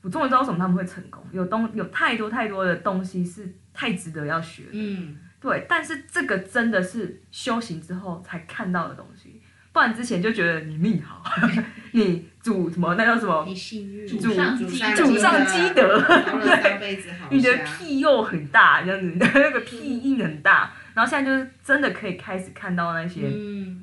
[0.03, 5.65] 我终于知道为什么他们会成功，有东有太多太多的东西是太值得要学的，嗯，对。
[5.69, 9.41] 但是这个真的是修行之后才看到的东西，
[9.73, 11.23] 不然之前就觉得你命好，
[11.93, 12.95] 你祖什么？
[12.97, 13.45] 那叫什么？
[13.47, 14.69] 你幸运，祖上祖
[15.17, 16.01] 上积德，
[16.41, 20.73] 对，你的屁又很大，这样子，你 的那个屁印很大。
[20.95, 23.83] 然后现在就是真的可以开始看到那些、嗯、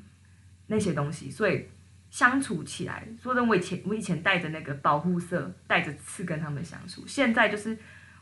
[0.68, 1.66] 那些东西，所以
[2.10, 7.78] 相处起来，说真的，我以前我以前带着那个保护色，带着刺跟他们相处，现在就是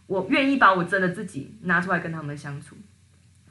[0.07, 2.77] 我愿意把我真的自己拿出来跟他们相处。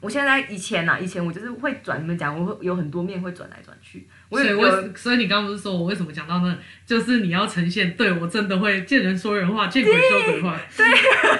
[0.00, 4.06] 我现在以前呐、啊，以前我就是会转，你们讲，我会有很多面会转来转去。
[4.30, 6.56] 所以，我所以你刚刚不是说我为什么讲到那？
[6.86, 10.56] 就是你要呈现，对我真的会见人说人话，见鬼说鬼话。
[10.76, 10.86] 对，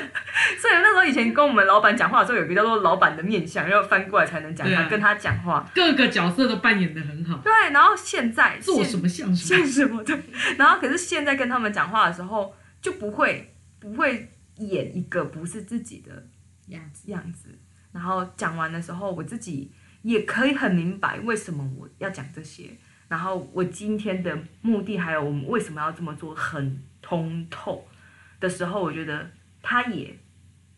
[0.58, 5.70] 所以那时候以前跟我们老板讲话的时候，有一个叫做老板的面相，要翻过来才能讲他、啊、跟他讲话。
[5.74, 7.38] 各个角色都扮演的很好。
[7.38, 10.18] 对，然后现在做什么像什么，像什么对。
[10.56, 16.26] 然后可是现在跟他们讲话的时候，就不会不会演一个不是自己的
[16.68, 17.47] 样子样子。
[17.98, 19.68] 然后讲完的时候，我自己
[20.02, 22.70] 也可以很明白为什么我要讲这些。
[23.08, 27.84] 然后我今天的目的，还有我们为什么要这么做，很通透
[28.38, 29.28] 的时候，我觉得
[29.60, 30.16] 他也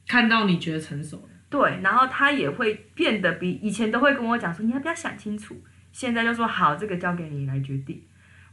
[0.08, 1.28] 看到你觉得成熟了。
[1.50, 5.54] 对，然后他也会变得比以前都会跟我讲说，你要不要想清楚？
[5.92, 8.02] 现在就说好，这个交给你来决定。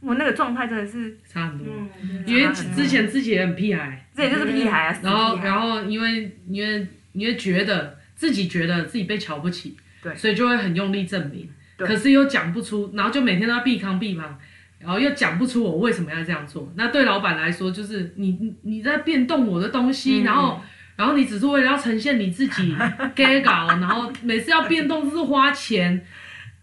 [0.00, 1.66] 我那个状态真的是差很多，
[2.02, 5.00] 嗯、因为之前自己也很屁孩，这也就是屁孩啊。
[5.02, 7.96] 然后，然后因为因为因为觉得。
[8.18, 14.36] 自己觉得自己被瞧不起，对，所以就会很用力证明，对，可是又讲不出，然后就每天都要避康避胖，
[14.80, 16.68] 然后又讲不出我为什么要这样做。
[16.74, 20.60] 那对老板来说，就是你你在变动我的东西，嗯、然后
[20.96, 22.76] 然后你只是为了要呈现你自己
[23.14, 26.04] gay 搞，然后每次要变动就是花钱，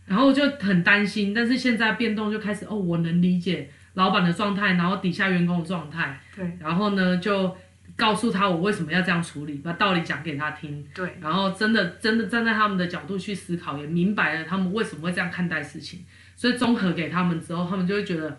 [0.06, 1.34] 然后就很担心。
[1.34, 7.56] 但是现在变动就开始哦，我能理解老板的状态，然后底下员工的状态，对，然后呢就。
[7.98, 10.86] 告诉他我为什么要这样处理，把道理讲给他听。
[10.94, 16.04] 对，然后真的真的站在他们的角度去思考，也明白了他们为什么会这样看待事情。
[16.36, 18.38] 所以综合给他们之后，他们就会觉得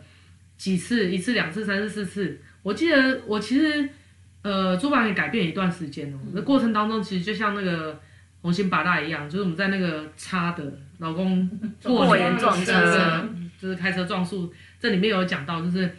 [0.58, 2.38] 几次、一次、两次、三次、四次。
[2.62, 3.88] 我记得我其实
[4.42, 6.18] 呃，朱榜也改变一段时间哦。
[6.34, 7.98] 那、嗯、过程当中，其实就像那个
[8.42, 11.48] 红星八大一样，就是我们在那个差的老公
[11.82, 13.26] 过年撞车，
[13.58, 15.90] 就是开车撞树，这里面有讲到，就是。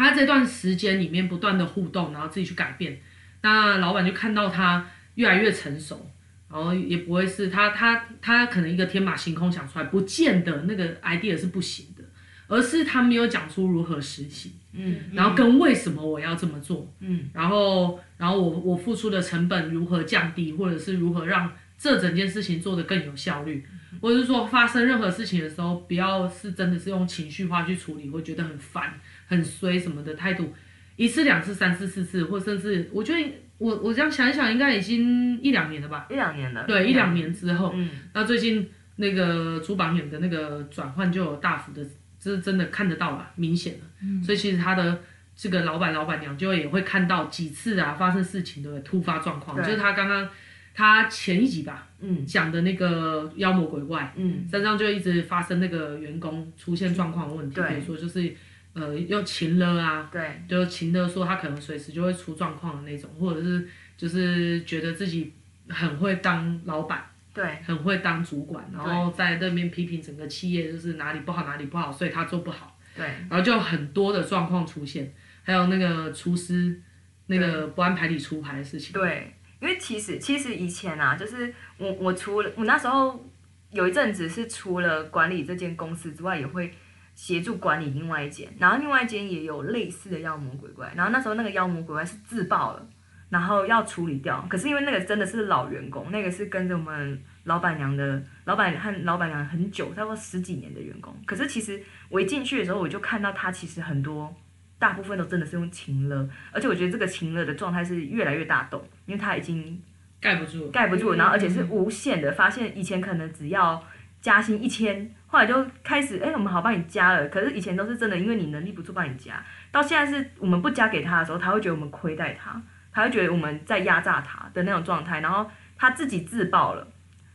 [0.00, 2.98] 他这段时间里面不断的互动，然后自己去改变，
[3.42, 6.10] 那老板就看到他越来越成熟，
[6.50, 12.02] 然后也不会是他他他可能一个天马行空想出来，不见得那个 idea 是不行的，
[12.48, 23.66] 而是他没有讲出如何实行，嗯，然后跟为什么我要这么做，嗯，然后然后我我付出的成本如何降低，或者是如何让这整件事情做得更有效率，
[24.00, 28.92] 或者是说发生任何事情的时候，不要是真的是用情绪化去处理，会觉得很烦。
[29.28, 30.52] 很衰什么的态度，
[30.96, 36.08] 一次两次三次四次，或甚至我觉得我我这样想一想，应该已经一两年了吧？
[36.10, 36.64] 一两年了。
[36.66, 41.80] 对，一两年之后，嗯，那最近那个主榜眼的那个转换就有大幅的，
[42.18, 43.80] 这是真的看得到了，明显了。
[44.02, 44.20] 嗯。
[44.20, 45.00] 所以其实他的
[45.36, 50.28] 这个老板老板娘就也会看到几次啊发生事情的突发状况，就是他刚刚
[50.74, 58.34] 他前一集吧，嗯，讲的那个妖魔鬼怪，嗯，身上就一直发生那个员工出现状况的问题，比如说就是。
[58.72, 65.32] 呃，又勤了啊，对，就勤了说他可能随时就会出状况的那种，或者是就是觉得自己
[65.68, 67.04] 很会当老板，
[67.34, 76.80] 对，很会当主管，然后在那边批评整个企业就是哪里不好哪里不好，所以他做不好，对，然后就很多的状况出现，还有那个厨师
[77.26, 83.24] 那个不按牌理出牌的事情，对，因为其实其实以前啊，就是我我除了我那时候
[83.70, 86.72] 有一阵子是除了管理这间公司之外，也会。
[87.12, 92.88] 协助管理另外一间，然后另外一间也有类似的妖魔鬼怪，然后那时候那个妖魔鬼怪是自爆了，
[93.28, 94.42] 然后要处理掉。
[94.48, 101.14] 可是因为那个真的是老员工，那个是跟着我们老板娘的老板和老板娘很久，差不多十几年的员工。
[101.26, 104.34] 可是其实我一进去的时候，我就看到他其实很多
[104.80, 109.80] 大部分都真的是用情了，而且我觉得这个情了的状态是越来越大动，因为他已经
[110.18, 113.80] 盖不住，盖不住，然后而且是无限的，发现以前可能只要
[114.20, 115.08] 加薪一千。
[115.26, 117.28] 后来就开始，哎、欸，我们好帮你加了。
[117.28, 119.44] 可是以前都是真的，因为你能力不足帮你加。
[119.70, 125.20] 到现在是我们不加给他的时候，他会觉得我们亏待他，他会觉得我们在压榨他的那种状态。
[125.20, 126.88] 然后他自己自爆了，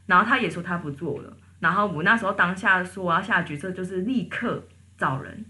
[0.07, 1.37] 然后他也说他不做了。
[1.59, 4.61] 然后我那时候当下说我要下决策就是立刻
[4.97, 5.45] 找人。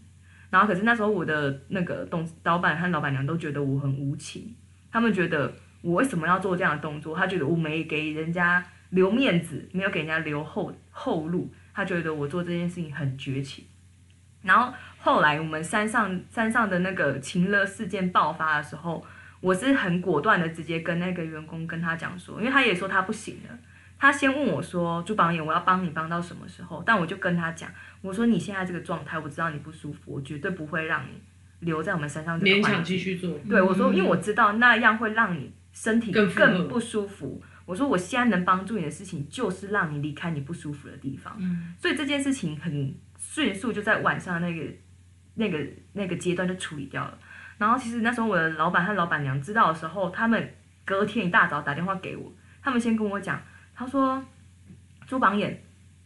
[0.50, 4.56] 然后可是那时候我的那个董老板和老板娘都觉得我很无情，
[4.92, 7.16] 他们觉得我为什么要做这样的动作？
[7.16, 11.54] 他觉得我没给人家留面子，没有给人家留后后路。
[11.74, 13.66] 他觉得我做这件事情很绝情，
[14.44, 19.06] 然后后来我们山上山上的那个情勒事件爆发的时候，
[19.42, 23.60] 我是很果断的直接跟那个员工跟他讲说，因为他也说他不行了，
[23.98, 27.70] 他先问我说：“朱榜眼，我要帮你帮到什么时候？”但我就跟他讲
[28.02, 31.22] ：“我说你现在这个状态，我知道你不舒服，我绝对不会让你
[31.62, 32.72] 留在我们山上这个环境。
[32.72, 33.40] 勉强继续做。
[33.50, 37.42] 对我说，因为我知道那样会让你身体更不舒服。
[37.66, 41.36] 我说我现在能帮助你的事情，就是让你离开你不舒服的地方。
[41.40, 44.66] 嗯，所以这件事情很迅速就在晚上那个
[45.36, 47.18] 那个那个阶段就处理掉了。
[47.58, 50.54] 然后其实那时候我的老板和老板娘知道的时候，他们
[50.84, 52.32] 隔天一大早打电话给我，
[52.62, 53.42] 他们先跟我讲。
[53.76, 54.24] 他说
[55.06, 55.62] ：“朱榜眼，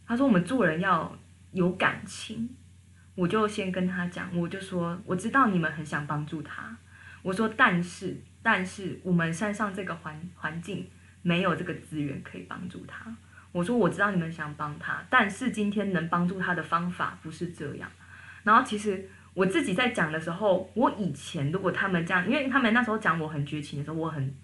[0.06, 1.16] 他说我们做人要
[1.52, 2.48] 有感情。”
[3.16, 6.74] 我就先跟他讲，我就说我知道你们很想帮助他。
[7.22, 10.88] 我说，但是但是我们山上这个环环境
[11.20, 13.14] 没有这个资源可以帮助他。
[13.52, 17.90] 我说我知道你们想帮他，但是今天能帮助他的方法不是这样。
[18.42, 24.34] 然后其实我自己在讲的时候，我以前如果他们这样，因为他们那时候讲我很绝情的时候，我很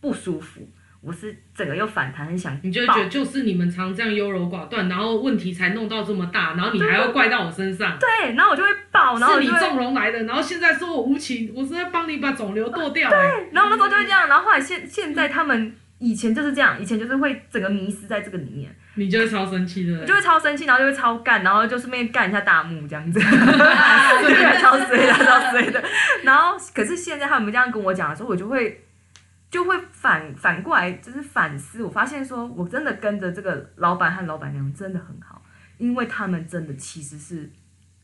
[0.00, 0.68] 不舒服。
[1.00, 7.96] 我是整个又反弹，很想你就觉得就是你们常这样优柔寡断，然后问题才弄到这么大，然后你还要怪到我身上。
[7.98, 13.08] 对，然后我就会爆，然后是你纵容来的，然后现在说我无情，我是在帮你把肿瘤剁掉。
[13.08, 13.18] 对，
[13.52, 18.74] 然后那时候就会这样，然后后来现现在他们以前就是这样，以前就是会整个迷失在这个里面。
[18.98, 25.84] 你就会超生气的，我就会超生气，然后就会超干，然后就顺便干一下大幕这样子， 对，超衰的，超衰的。
[26.22, 28.82] 然后可是现在他们这样跟我讲的时候，我就会。
[29.56, 31.82] 就会反反过来，就是反思。
[31.82, 35.42] 我发现说，我真的跟着这个老板和老板娘真的很好，
[35.78, 37.50] 因为他们真的其实是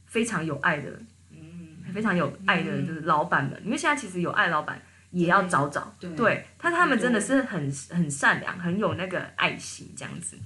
[0.07, 0.91] 非常有爱的，
[1.31, 3.61] 嗯，非常有爱的，就是老板们。
[3.63, 10.39] 因为现在其实有爱老板也要找找，对，对，但他们真的是很很善良，很有那个爱心这样子。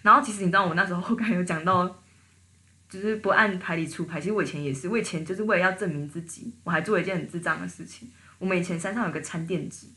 [0.00, 1.86] 然后其实你知道，我那时候刚才有讲到，
[2.88, 4.18] 就是不按牌理出牌。
[4.18, 8.10] 其实我以前也是，我以前就是为了要证明自己，我还做了一件很智障的事情。
[8.38, 9.88] 我们以前山上有个餐垫纸，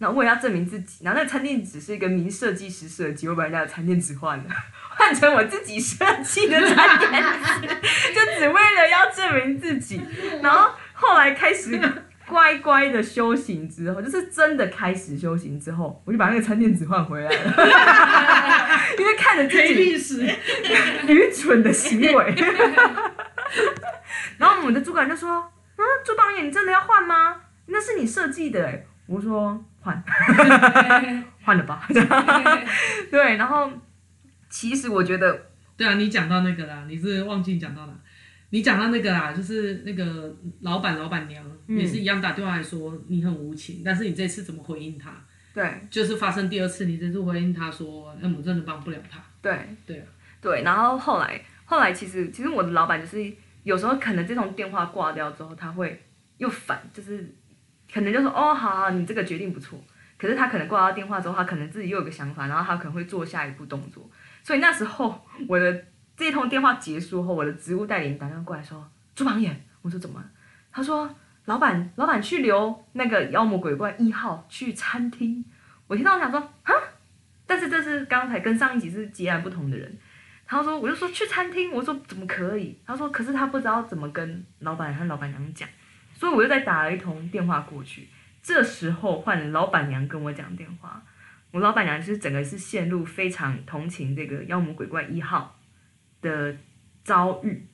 [0.00, 4.44] 然后为了要证明自己，然后那个餐垫纸是一个名设计师设计，我把人家的餐垫纸换了，
[4.96, 7.68] 换成我自己设计的餐垫纸，
[8.14, 10.00] 就只为了要证明自己。
[10.42, 11.78] 然后后来开始
[12.26, 17.36] 乖乖的修行之后，就是真的开始修行之后，我就把那个餐垫纸换回来了，
[18.98, 20.24] 因为看着自己历史
[21.06, 22.34] 愚蠢的行为。
[24.38, 25.30] 然后我们的主管就说
[25.76, 27.36] ：“啊，朱导演，你真的要换吗？”
[27.72, 30.02] 那是你设计的哎，我说换，
[31.42, 31.86] 换了吧，
[33.10, 33.70] 对，然后
[34.48, 37.92] 其实我觉得，对啊，你讲到那个啦，你是忘记讲到哪？
[38.50, 45.12] 你讲到那个啦，就是那个老板老板娘也是一样打电话来说你很无情，但是你这次怎么回应他？
[45.54, 49.18] 对，就是发生第二次，你这次回应他说，那我真的帮不了他。
[49.40, 50.06] 对对啊，
[50.40, 56.02] 对，然后后来后来其实其实我的老板就是有时候可能这通电话挂掉之后，他会
[56.36, 57.34] 又反就是。
[57.92, 59.82] 可能就说哦，好好，你这个决定不错。
[60.16, 64.08] 可是他可能挂到电话之后，他可能自己又有个想法，然后他可能会做下一步动作。
[64.42, 65.84] 所以那时候我的
[66.16, 70.22] 这通电话结束后，我的职务代理人打电话过来说：“朱榜眼。”我说：“怎么？”
[70.70, 71.08] 他说
[71.46, 75.42] ：“老板，老板去留那个妖魔鬼怪一号去餐厅。”
[75.88, 76.72] 我听到我想说：“啊！”
[77.46, 79.98] 但是这是刚才跟上一集是截然不同的人。
[80.46, 85.66] 他说：“我就说去餐厅。”我说：“怎么可以？”他说：“可是他不知道怎么跟老板和老板娘讲。”
[86.20, 88.06] 所以我又再打了一通电话过去，
[88.42, 91.02] 这时候换了老板娘跟我讲电话，
[91.50, 95.56] 我老板娘就是整个是陷入非常同情这个妖魔鬼怪一号
[96.20, 96.54] 的
[97.02, 97.64] 遭遇。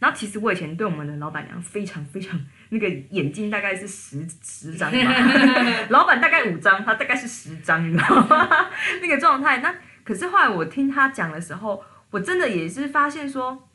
[0.00, 5.14] 然后其实我以前对我们的老板娘非常非常那个眼睛大概是十十张吧，
[5.90, 8.68] 老板大概五张，他大概是十张，你知道吗？
[9.00, 9.58] 那个状态。
[9.58, 13.68] 那可是后来我听他讲的时候，我真的也是发现说。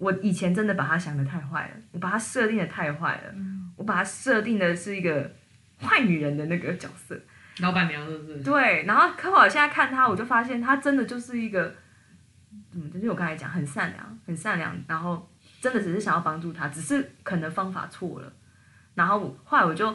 [0.00, 5.30] 我以前真的把他想的太坏了，我把他设定的太坏了，嗯、我把他设定的是一个
[5.78, 7.20] 坏女人的那个角色，
[7.58, 8.42] 老板娘是不是？
[8.42, 11.74] 对，然后可我现在看他，我就发现他真的就是一个，
[12.72, 18.32] 嗯，就是我刚才讲很善良，很善良，然后真的只是想要帮助他，只是可能方法错了，
[18.94, 19.94] 然后后来我就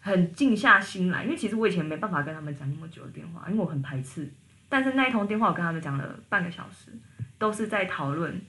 [0.00, 4.32] 很静下心来，因为其实我以前没办法跟他们讲那么久的电话，因为我很排斥，
[4.70, 6.90] 但是那一通电话我跟他们讲了半个小时，
[7.36, 8.40] 都是在讨论。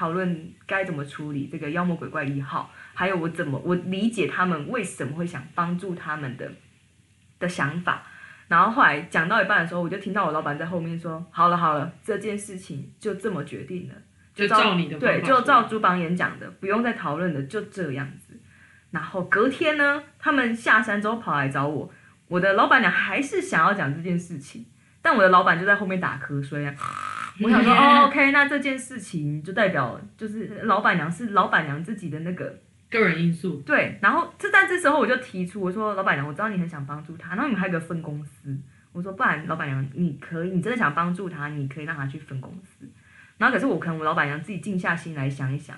[0.00, 6.50] 讨论该怎么处理这个妖魔鬼怪一号，还有我怎么我理解他们为什么会想帮助他们的
[7.38, 8.02] 的想法。
[8.48, 13.94] 然后后来讲到一半的时候，我就听到我老板在后面说：“好了好了，这件事情就这么决定了，
[14.34, 18.40] 就照，你的对，就照朱榜眼讲的，不用再讨论的，就这样子。”
[18.92, 21.92] 然后隔天呢，他们下山之后跑来找我，
[22.28, 24.64] 我的老板娘还是想要讲这件事情，
[25.02, 26.74] 但我的老板就在后面打瞌睡啊。
[27.42, 32.58] 我想说， 哦，OK，那这件事情就代表就是老板娘是老板娘自己的那个
[32.90, 33.62] 个人因素。
[33.64, 38.58] 对，然后这但这时候我就提出，我说老板娘，我知道你很想帮助他，然后你们还有个分公司，
[38.92, 42.88] 我说不然老板娘你可以，你真的想帮助他，你可以让他去分公司。
[43.38, 45.74] 然后可是我可能我老板娘自己静下心来想一想，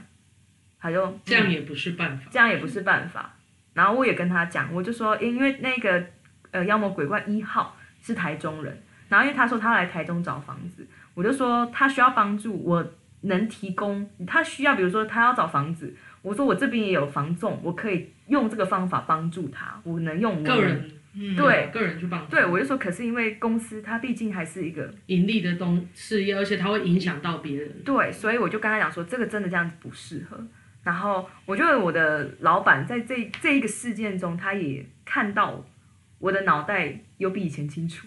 [0.80, 3.34] 他就、嗯、这样也不是办法，这样也不是办法。
[3.72, 6.04] 然后我也跟他讲，我就说，因为那个
[6.50, 12.84] 呃妖魔鬼怪一号是台中人，然后因为他说他来台中找房子，我就说他需要帮助，我
[13.22, 20.90] 能提供他需要，比如说他要找房子，我说我这边也有房仲，我可以用这个方法帮助他，我能用我个人。
[21.14, 27.70] 嗯、对个人去帮助，对我就说，可是因为公司它毕竟还是一个盈利的东事业，而且它会影响到别人。
[27.84, 30.42] 对，所以我就跟他讲说，这个真的这样子不适合。
[30.82, 35.62] 然后我觉得我的老板在这这一个事件中，他也看到
[36.18, 38.06] 我的脑袋有比以前清楚，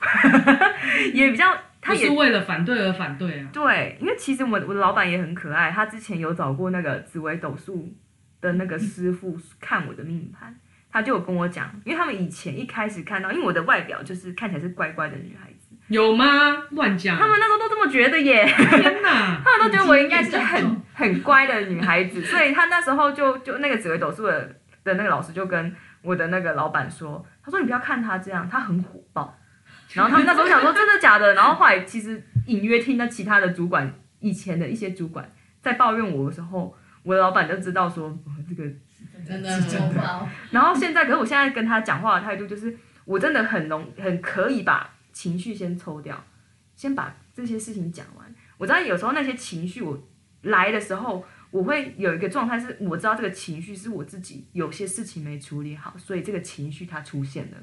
[1.14, 3.50] 也比较，他也不是为了反对而反对啊。
[3.54, 7.94] 对，因为其实我我的老板也很可爱，他之前有找过那个紫微斗数
[8.42, 10.56] 的那个师傅看我的命盘。
[10.92, 16.26] 他就有跟我讲，因为他们以前一开始看到，因为我的外表就是看起来是乖乖的女孩子，有吗？
[16.70, 17.18] 乱讲。
[17.18, 19.42] 他们那时候都这么觉得耶，天哪！
[19.44, 24.56] 他们都觉得我应该是很很乖的女孩子，所以他那时候就就那个紫微斗数的
[24.86, 29.38] 的那个老师就跟我的那个老板说，他说你不要看他这样，他很火爆。
[29.96, 38.70] 然后他们那时候想说真的假的，然后后来其实隐约听到其他的主管以前的一些主管在抱怨我的时候，我的老板就知道说、哦、 这个。
[39.26, 39.50] 真的。
[40.52, 46.24] 然后现在，可是我现在跟他讲话的态度就是，我真的很容很可以把情绪先抽掉，
[46.76, 48.36] 先把这些事情讲完。
[48.58, 50.00] 我知道有时候那些情绪我
[50.44, 57.58] 来的时候，我会有一个状态是，我知道这个情绪是我自己有些事情没处理好，所以这个情绪它出现了，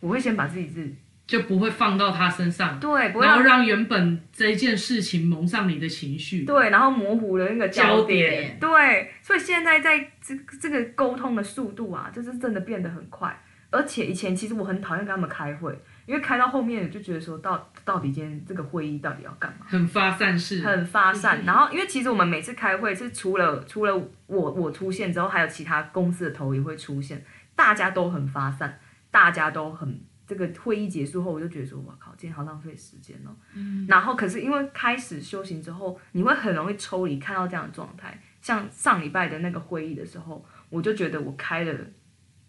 [0.00, 0.94] 我会先把自己是。
[1.26, 8.74] 就不会放到他身上，对，不会然后让原本这一件事情蒙上你的情绪，对，然后模糊了那个焦点，焦点。
[8.74, 13.34] 对，所以现在在这这个沟通的速度啊，就是真的变得很快，
[13.70, 15.72] 而且以前其实我很讨厌跟他们开会，
[16.04, 23.96] 因为开到后面就觉得说到到底今天这个会议到底要干嘛，很发散式，很发散，然后因为其实我们每次开会是除了除了
[24.26, 27.24] 我我出现之后，还有其他公司的头也会出现，
[27.56, 28.78] 大家都很发散，
[29.10, 29.98] 大家都很。
[30.32, 33.36] 这个会议结束后，我就觉得说，哇靠，今天好浪费时间哦。
[33.54, 33.84] 嗯。
[33.86, 38.18] 然后，可是因为开始修行之后，你会很容易抽离，看到这样的状态。
[38.40, 41.74] 像上礼拜的那个会议的时候，我就觉得我开了，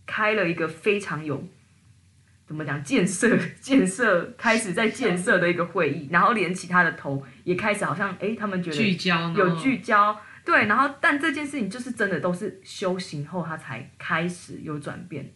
[0.06, 1.46] 开了一个非常有，
[2.48, 6.08] 怎么讲，建设、建设， 开始在建设的一个会议。
[6.10, 10.68] 然后连其他的头也开始好像，哎，他们觉得聚焦，有聚焦，对。
[10.68, 15.34] 然后，但这件事情就是真的都是修行后，他才开始有转变。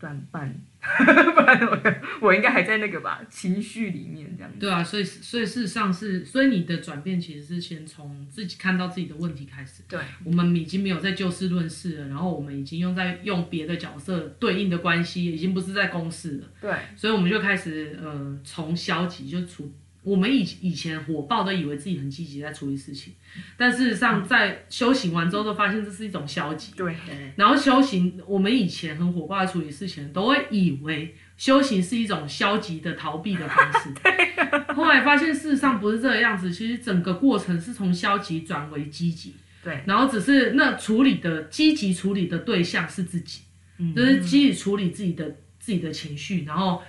[0.00, 1.78] 转半， 不然我
[2.22, 4.58] 我应该还在那个吧情绪里面这样子。
[4.58, 9.82] 对啊，所以所以事实上是，所以你的转变其实是先从自己看到自己的问题开始。
[9.86, 16.48] 对，我们已经没有在就事论事了，然后我们已经用在用别的角色对应的关系，已经不是在公事了。
[16.62, 19.70] 对，所以我们就开始呃从消极就处。
[20.02, 23.12] 我们以以前火爆都以为自己很积极在处理事情，
[23.58, 26.72] 但事实上在修行完之后都发现这是一种消极。
[26.72, 26.96] 对。
[27.36, 33.90] 然后修行，我们以前很火爆在处理事情，都会以为修行是一种消极的逃避的方式。
[34.02, 34.74] 对。
[34.74, 39.34] 后来发现事实上不是这个样子，其实整个过程是从消极转为积极。
[39.62, 39.82] 对。
[39.84, 43.42] 然后只是那处理的积极处理的对象是自己，
[43.76, 46.82] 嗯，就是积极处理自己的自己的情绪，然后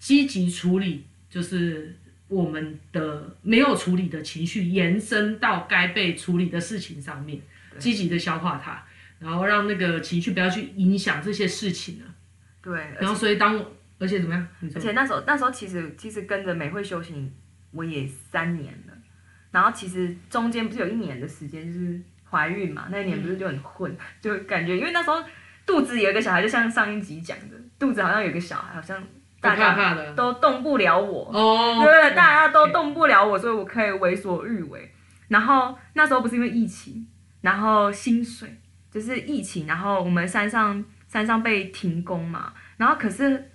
[0.00, 1.96] 积极处理就是。
[2.28, 7.40] 我们的没有处理的情绪延伸到该被处理的事情上面，
[7.78, 8.82] 积极的消化它，
[9.20, 12.06] 然后让那个情绪不要去影响这些事情了。
[12.60, 13.64] 对，然后所以当
[14.00, 14.48] 而且怎么样？
[14.74, 17.32] 而且那时候那时候其实其实跟着美惠修行
[17.70, 18.92] 我也三年了，
[19.52, 25.22] 然后其实中间不是有一年的时间就是怀孕嘛，那一年不是就很混，嗯、 就感觉因为那时候
[25.64, 29.00] 肚子有一个小孩，就像上一集讲的，肚子好像有个小孩，好像。
[29.40, 34.92] 大家都动不了我，哦，对，大家都动不了我，所以我可以为所欲为。
[35.28, 37.06] 然后那时候不是因为疫情，
[37.42, 38.48] 然后薪水
[38.90, 43.50] 就是疫情，然后我们山上山上被停工嘛，然后可是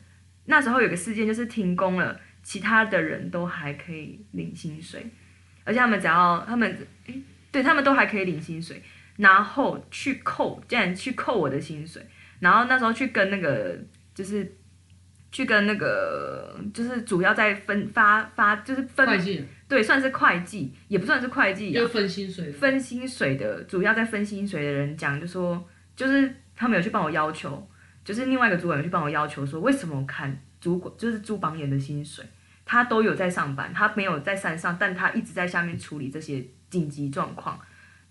[0.45, 5.05] 那时候有个事件就是停工了，其他的人都还可以领薪水，
[5.63, 7.21] 而且他们只要他们诶，
[7.51, 8.81] 对他们都还可以领薪水，
[9.17, 12.05] 然后去扣，竟然去扣我的薪水，
[12.39, 13.77] 然后那时候去跟那个
[14.13, 14.57] 就是。
[15.31, 25.65] 去跟那个就是主要在分发发就是分会计，对，算是会计，也不算是会计，就分薪水，分薪水的主要在分薪水的人讲，就说
[25.95, 27.65] 就是他们有去帮我要求，
[28.03, 32.25] 就是另外一个主管有去帮我要求说，为什么我看主管就是朱榜眼的薪水，
[32.65, 37.57] 他都有在上班，他没有在山上，但他一直在下面处理这些紧急状况，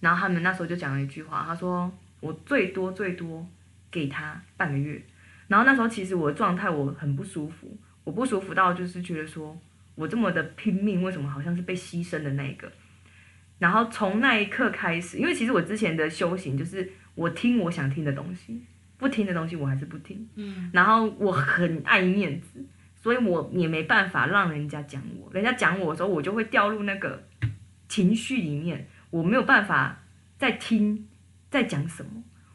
[0.01, 3.47] 然后他们那时候就讲了一句话，他说我最多最多
[3.91, 5.03] 给他半个月。
[5.51, 9.57] 然后那时候其实我的状态我很不舒服，我我不舒服到就是觉得说
[9.95, 12.71] 我这么的拼命，为什么好像是被牺牲的那一个？
[13.61, 18.61] 然后从那一刻开始，因为其实我之前的修行就是我听我想听的东西，
[18.99, 20.29] 不听的东西我还是不听。
[20.35, 20.69] 嗯。
[20.73, 27.23] 然后我很爱面子，所以我也没办法让人家讲我，人家讲我的时候，我就会掉入那个
[27.89, 30.03] 情绪里面，我没有办法
[30.37, 31.07] 再听
[31.49, 32.11] 在讲什么。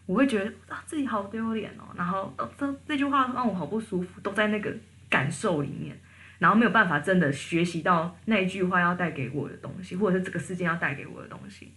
[0.07, 4.71] 我会觉得啊，自己好丢脸哦，然后这这句话让我好不舒服，都在那个
[5.09, 5.99] 感受里面，
[6.37, 11.71] 然后没有办法真的学习到那一句话要带给我的东西，或者是这个事件要带给我的东西。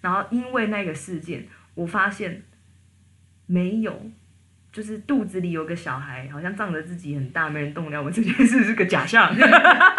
[0.00, 2.42] 然后因为那个事件，我发现
[3.46, 4.10] 没有，
[4.72, 9.32] 就是肚子里有个小孩，好像仗着自己很大，没人动了我这件事是个假象，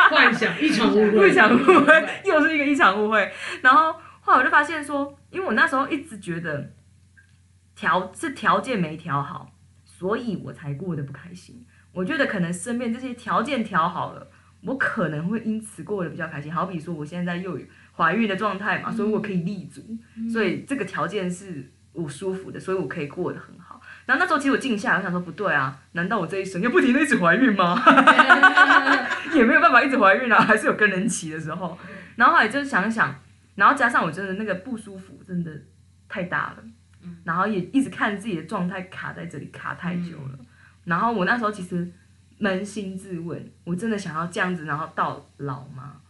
[0.10, 3.32] 幻想，一场误会，一场误会，又是一个一场误会。
[3.62, 6.70] 然后后来我就发现说，因为我那时候一直觉得。
[7.80, 9.50] 条是条件没调好，
[9.86, 11.66] 所以我才过得不开心。
[11.94, 14.28] 我觉得可能身边这些条件调好了，
[14.64, 16.54] 我可能会因此过得比较开心。
[16.54, 17.66] 好比说，我现在又有
[17.96, 19.82] 怀孕的状态嘛，所以我可以立足，
[20.18, 23.80] 嗯、所以这个条件是我舒服的，所以我可以过得很好。
[24.06, 27.82] 然后那时候其实我静下来，我想说不对啊，难道我这一生要不停的一直怀孕吗？
[29.34, 31.78] 也没有办法一直怀孕啊，还是有更年期的时候。
[32.18, 33.16] 然后后来就是想想，
[33.56, 35.52] 然后加上我真的那个不舒服真的
[36.10, 36.64] 太大了。
[37.30, 40.46] 然后也一直看自己的状态卡在这里卡太久了，嗯、
[40.86, 41.88] 然后我那时候其实
[42.40, 46.02] 扪心自问，我真的想要这样子然后到老吗？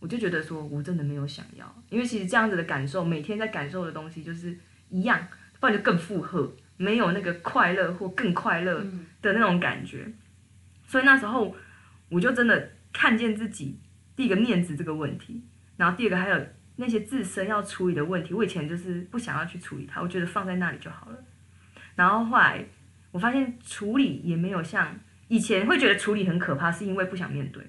[0.00, 4.54] 我就觉得说我真的没有想要，因为其实这样子的感受，每天在感受的东西就是
[4.90, 5.18] 一样，
[5.58, 8.84] 不然就更负荷，没有那个快乐或更快乐
[9.22, 10.14] 的那种感觉，嗯、
[10.86, 11.56] 所以那时候
[12.10, 13.80] 我就真的看见自己
[14.14, 15.42] 第一个面子这个问题，
[15.78, 16.38] 然后第二个还有。
[16.76, 21.24] 那些自身要处理的问题，我以前就是不想要去处理它，我觉得放在那里就好了。
[21.94, 22.64] 然后后来
[23.10, 24.98] 我发现处理也没有像
[25.28, 27.62] 以前会觉得处理很可怕，是因为不想面对。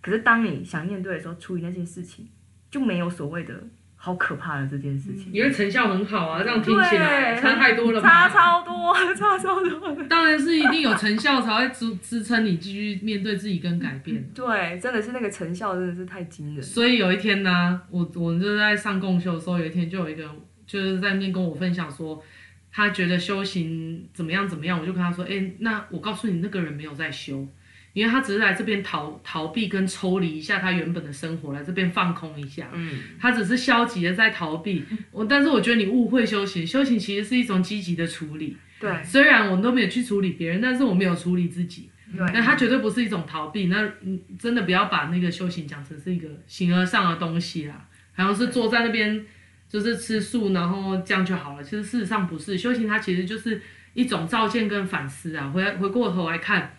[0.00, 2.28] 可是当你想面对的时候，处理那些事情
[2.70, 3.64] 就没有所谓的。
[4.04, 8.28] 好可怕的这件事情，因为成效很好啊，这样听起来差太多了吧？
[8.28, 9.94] 差超多，差超多。
[10.10, 14.22] 当然是一定有成效才会支支撑你继续面对自己跟改变。
[14.36, 16.62] 对，真的是那个成效真的是太惊人。
[16.62, 20.28] 所以有一天呢，我我就在上共修的时候，有一天就有一个
[20.66, 22.22] 就是在那边跟我分享说，
[22.70, 27.48] 他觉得修行怎么样怎么样，我就跟他说，哎、欸，那我告诉你，那个人没有在修。
[27.94, 32.68] 因为他只是来这边逃逃避跟抽离一下他原本的生活，来这边放空一下。
[32.74, 34.84] 嗯，他只是消极的在逃避。
[35.12, 38.56] 我，但是我觉得你误会修行，修行其实是一种积极的处理。
[38.80, 41.88] 对，虽然我们都没有去处理别人，但是我没有处理自己。
[42.16, 43.66] 对，那他绝对不是一种逃避。
[43.66, 49.24] 那嗯，真的不要把那个修行讲成是一个形而上的东西啦，好像是坐在那边
[49.68, 51.62] 就是吃素，然后这样就好了。
[51.62, 53.62] 其实事实上不是，修行它其实就是
[53.94, 55.48] 一种照见跟反思啊。
[55.48, 56.74] 回回过头来看。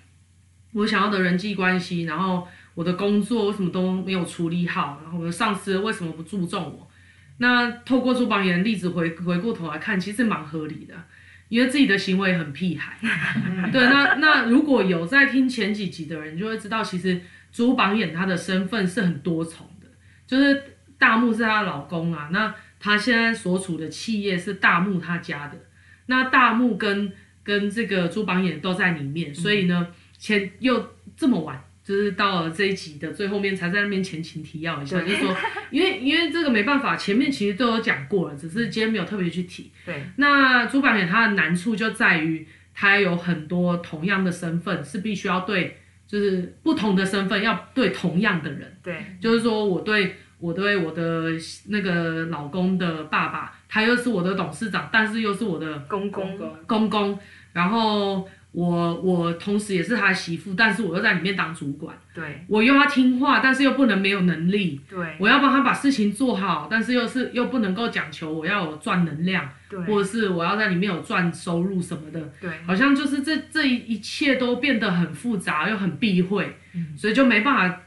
[0.75, 6.91] 我想要的人际关系，然后我的工作为什么都没有处理好，然后我的上司为什么不注重我？
[7.37, 10.93] 那透过朱榜眼的例子回回过头来看，其实蛮合理的，
[11.47, 12.97] 因为自己的行为很屁孩。
[13.71, 17.21] 对，那那如果有在听前几集的人，就会知道，其实
[17.53, 19.87] 朱榜眼他的身份是很多重的，
[20.27, 20.61] 就是
[20.97, 25.57] 大木是他的老公啊，那他现在所处的企业是大木他家的，
[26.07, 27.13] 那大木跟
[27.43, 29.87] 跟这个朱榜眼都在里面，所以呢。
[29.89, 35.35] 嗯前又这么晚，就是到了这一集的最后面才在那边前情提要一下，就是说，
[35.69, 39.71] 因为因为这个没办法，前面其实都有讲过了，只是今天没有特别去提。
[39.85, 48.77] 对，那朱榜眼他的难处就在于，他有很多同样的身份，是必须要对，就是不同的身份要对同样的人。
[48.81, 51.29] 对，就是说我对我对我的
[51.67, 57.19] 那个老公的爸爸，他又是我的董事长，但是又是我的公公公公，
[57.53, 58.27] 然后。
[58.55, 61.93] 我我同时也是他的媳妇，但是我又在里面当主管。
[62.13, 64.79] 对，我又要听话，但是又不能没有能力。
[64.89, 72.31] 对，我要帮他把事情做好，但是又是又不能够讲求我要有赚能量，对，或者是我要在里面有赚收入什么的。
[72.39, 77.81] 对，好像就是这这一切都变得很复杂又很避讳，嗯，所以就没办法，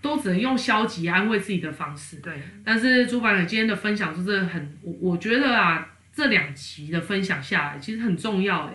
[0.00, 2.16] 都只能用消极安慰自己的方式。
[2.22, 2.32] 对，
[2.64, 8.72] 但是朱榜眼今天的分享就是很，我我觉得啊，这两集的分享下来其实很重要哎。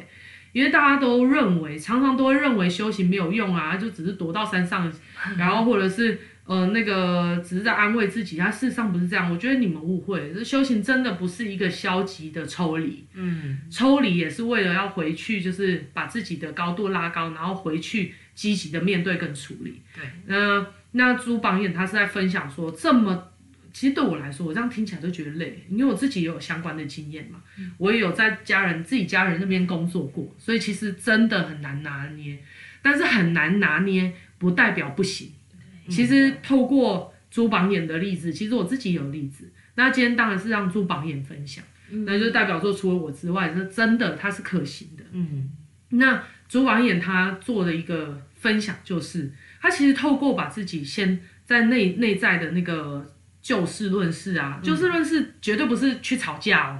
[0.52, 4.92] 因为大家都认为，常常都会认为修行没有用啊，就只是躲到山上，
[5.38, 9.32] 然后或者是呃那个只是在安慰自己，他事实上不是这样。
[9.32, 19.82] 我觉得你们误会，这修行真的不是一个消极的抽离，嗯，抽离也是为了要回去，就是把自己的高度拉高，然后回去积极的面对跟处理。
[19.96, 23.26] 对，那，那朱榜眼他是在分享说这么。
[23.74, 32.38] 其实对我来说，我这样听起来都觉得累，因为我自己也有相关的经验嘛，嗯、我也有在家人自己家人那边工作过，所以其实真的很难拿捏。
[32.82, 35.32] 但是很难拿捏，不代表不行。
[35.90, 39.52] 其实透过朱榜眼的例子，其实我自己有例子。
[39.76, 45.04] 那今天当然是让朱榜眼分享，那就代表说除了我之外，是真的他是可行的。
[45.12, 45.50] 嗯，
[45.90, 53.16] 那朱榜眼他做的一个分享就是，他其实透过把自己先在内内在的那个。
[53.42, 56.80] 就事论事啊，就事论事绝对不是去吵架哦，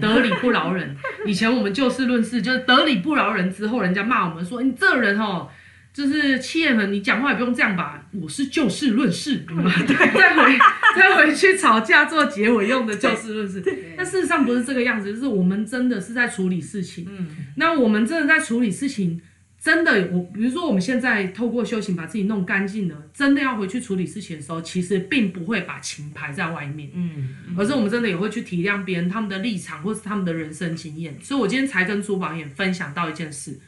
[0.00, 0.96] 得理不饶人。
[1.24, 5.48] 以前我们就事论事，就是得理不饶人之后，人家骂我们说你这人哦，
[5.92, 8.04] 就是气焰很，你讲话也不用这样吧。
[8.12, 10.58] 我是就事论事， 对， 再回
[10.96, 13.62] 再回去吵架做结尾用的就事论事。
[13.96, 17.06] 但事实上不是这个样子，就是我们真的是在处理事情。
[17.08, 19.20] 嗯，那我们真的在处理事情。
[19.62, 31.14] 真的，我比如说我们现在透过修行把自己弄干净了，真的要回去处理事情的时候，其实并不会把情排在外面，嗯，而是我们真的也会去体谅别人他们的立场或是他们的人生经验。
[31.20, 33.60] 所以我今天才跟朱榜眼分享到一件事，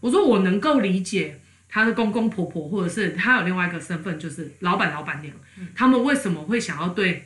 [0.00, 5.34] 我说我能够理解他的公公婆婆，或者是他有另外一个身份，就是老板老板娘，
[5.74, 7.24] 他们为什么会想要对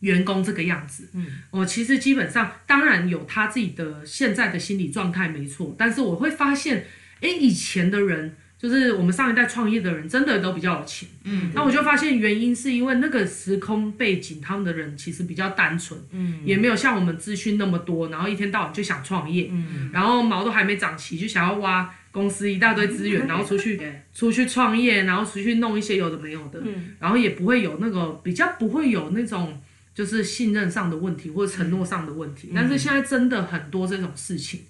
[0.00, 1.08] 员工这个样子？
[1.14, 6.84] 嗯，我其实基本上当然有他自己的现在的心理状态没错，但是我会发现。
[7.20, 11.08] 哎，以前的人就是我们上一代创业的人，真的都比较有钱。
[11.22, 23.80] 嗯，那我就发现原因是因为那个时空背景，他们的人其实比较单纯，嗯，也没有像我们资讯那么多，然后一天到晚就想创业，嗯，然后毛都还没长齐就想要挖公司一大堆资源，然后出去
[24.12, 29.60] 出去创业，然后出去弄一些有的没有的，嗯，然后也不会有那个比较不会有那种
[29.94, 34.62] 就是信任上的问题或者承诺上的问题，但是现在真的很多这种事情，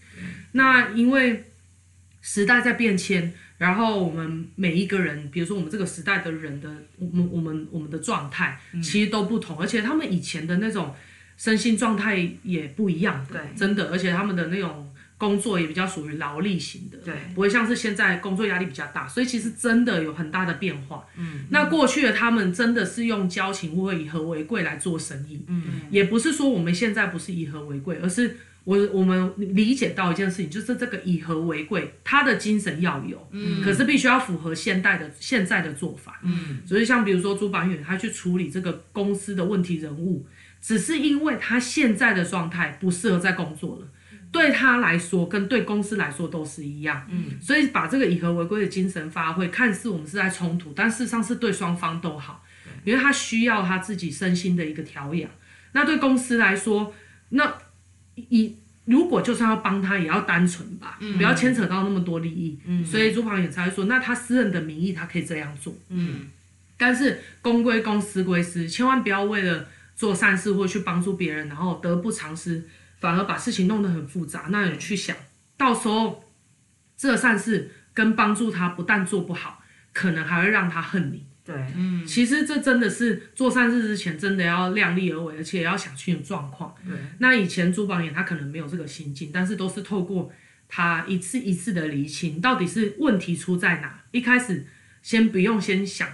[0.53, 1.45] 那因为。
[2.21, 10.95] 时代在变迁，然后我们每一个人，比如说我们这个时代的人的，我们我们我们的状态其实都不同，嗯、而且他们以前的那种
[11.37, 21.07] 身心状态也不一样，对，真的，而且他们的那种工作也比较属于劳力型的，对，不会像是现在工作压力比较大，所以其实真的有很大的变化。
[21.17, 28.37] 嗯，那过去的他们真的是用交情或以和为贵来做生意，嗯，也不是说我们现在不是以和为贵，而是。
[28.65, 40.27] 我我们理解到一件事情，就是这个以和为贵，他的精神要有，嗯，可是必须要符合现代的现在的做法，嗯，所以像比如说朱板远，他去处理这个公司的问题人物，
[40.61, 43.89] 只是因为他现在的状态不适合在工作了，
[44.31, 52.45] 对他来说跟对公司来说都是一样，嗯，所以把这个以和为贵的精神发挥，看似我们是在冲突，但事实上是对双方都好，
[52.85, 55.31] 因为他需要他自己身心的一个调养，
[55.73, 56.93] 那对公司来说，
[57.31, 57.51] 那。
[58.31, 58.57] 以
[58.87, 62.59] 如果就算要帮他，也要单纯吧，嗯、不要牵扯到那么多利益。
[62.65, 65.75] 嗯、所以朱榜眼才会说，那他私人的名义他可以这样做。
[65.89, 66.29] 嗯，
[66.77, 72.65] 但是公归公，私归私，千万不要为了做善事或去帮助别人，然后得不偿失，
[73.01, 74.47] 反而把事情弄得很复杂。
[74.51, 75.15] 那你去想，
[75.57, 76.25] 到时候
[76.97, 79.63] 这个善事跟帮助他不但做不好，
[79.93, 81.27] 可能还会让他恨你。
[81.49, 86.75] 对，嗯，其实这真的是做善事之前，真的要量力而为，而且也要想清楚状况。
[86.87, 90.31] 对，那以前朱榜眼他可能没有这个心境，但是都是透过
[90.69, 94.03] 他一次一次的厘清，到底是问题出在哪。
[94.11, 94.67] 一开始
[95.01, 96.07] 先不用先想，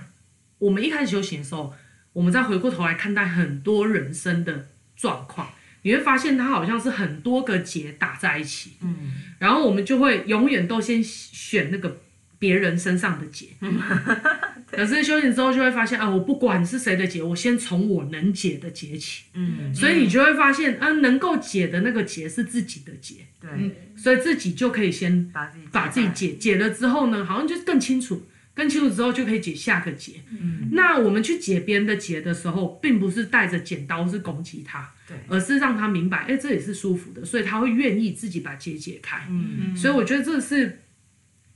[0.59, 1.75] 我们一开始修行的时候，
[2.13, 5.51] 我们再回过头来看待很多人生的状况，
[5.83, 8.75] 你会发现它好像是很多个结打在一起。
[8.83, 9.11] 嗯，
[9.41, 12.01] 然后我们就会永远都先选那个
[12.39, 13.49] 别人身上的结。
[13.61, 13.77] 嗯
[14.75, 19.25] 可是修行之后就会发现啊，我不管是谁的结，我先从我能解的结起。
[19.35, 23.17] 嗯，所以你就会发现啊，能够解的那个结是自己的结。
[23.41, 23.51] 对，
[23.97, 30.13] 所以自己就可以先把自己把自己解解了之后呢，好像就更清楚，更清楚之后就可以解下个结。
[30.31, 39.27] 嗯，那我们去解别人的结的时候，并不是带着剪刀是攻击他，对，而是让他明白，哎，这也是舒服的，所以他会愿意自己把结解开。
[39.31, 40.81] 嗯，所以我觉得这是。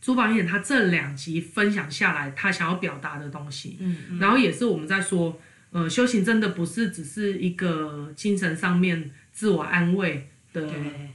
[0.01, 5.41] 朱榜眼他这两集分享下来，他想要表达的东西，嗯，嗯，然后也是我们在说，
[5.71, 10.63] 呃，修行真的不是只是一个精神上面自我安慰的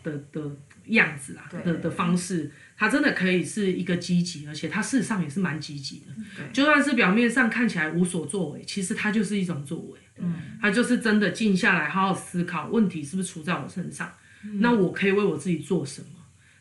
[0.03, 0.41] 的的
[0.87, 14.11] 样子啊，的的方式，他真的可以是一个积极，而且他事实上也是蛮积极的，对，就算是表面上看起来无所作为，其实他就是一种作为，嗯，它就是真的静下来好好思考问题是不是出在我身上，
[14.43, 16.07] 嗯，那我可以为我自己做什么，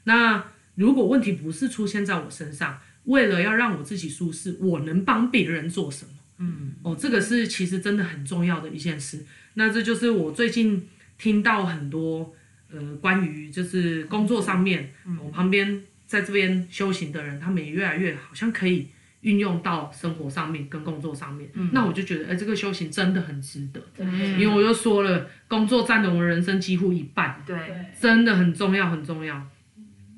[0.04, 0.44] 那。
[0.74, 6.10] 如果问题不是出现在我身上，为了要让我自己舒适，我能帮别人做什么？
[6.38, 9.24] 嗯，哦，这个是其实真的很重要的一件事。
[9.54, 12.34] 那这就是我最近听到很多
[12.72, 18.88] 呃关于就是工作上面，嗯、我旁边在这边修行的人，他们也越来越好像可以
[19.20, 21.48] 运用到生活上面跟工作上面。
[21.54, 23.80] 嗯，那我就觉得，哎，这个修行真的很值得。
[23.96, 27.40] 对，因为我就说了，工作占了我们人生几乎一半。
[27.46, 27.56] 对，
[28.00, 29.46] 真的很重要，很重要。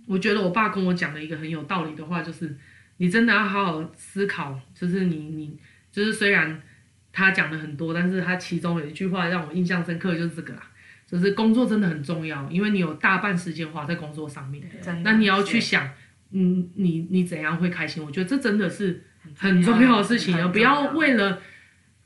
[0.07, 2.57] 我觉得我爸跟我讲了一个很有道理的话，就是
[2.99, 5.57] 你真的要好好思考，就是你你
[5.91, 6.61] 就是虽然
[7.13, 10.63] 他讲了很多，但是他其中有一句话让我印象深刻，就是这个啦，
[11.07, 14.63] 就是工作真的很重要，因为你有大半时间花在工作上面，
[15.03, 15.89] 那你要去想，
[16.33, 18.05] 嗯，你你怎样会开心？
[18.05, 19.05] 我觉得这真的是
[19.37, 21.41] 很重要的事情，而不要为了。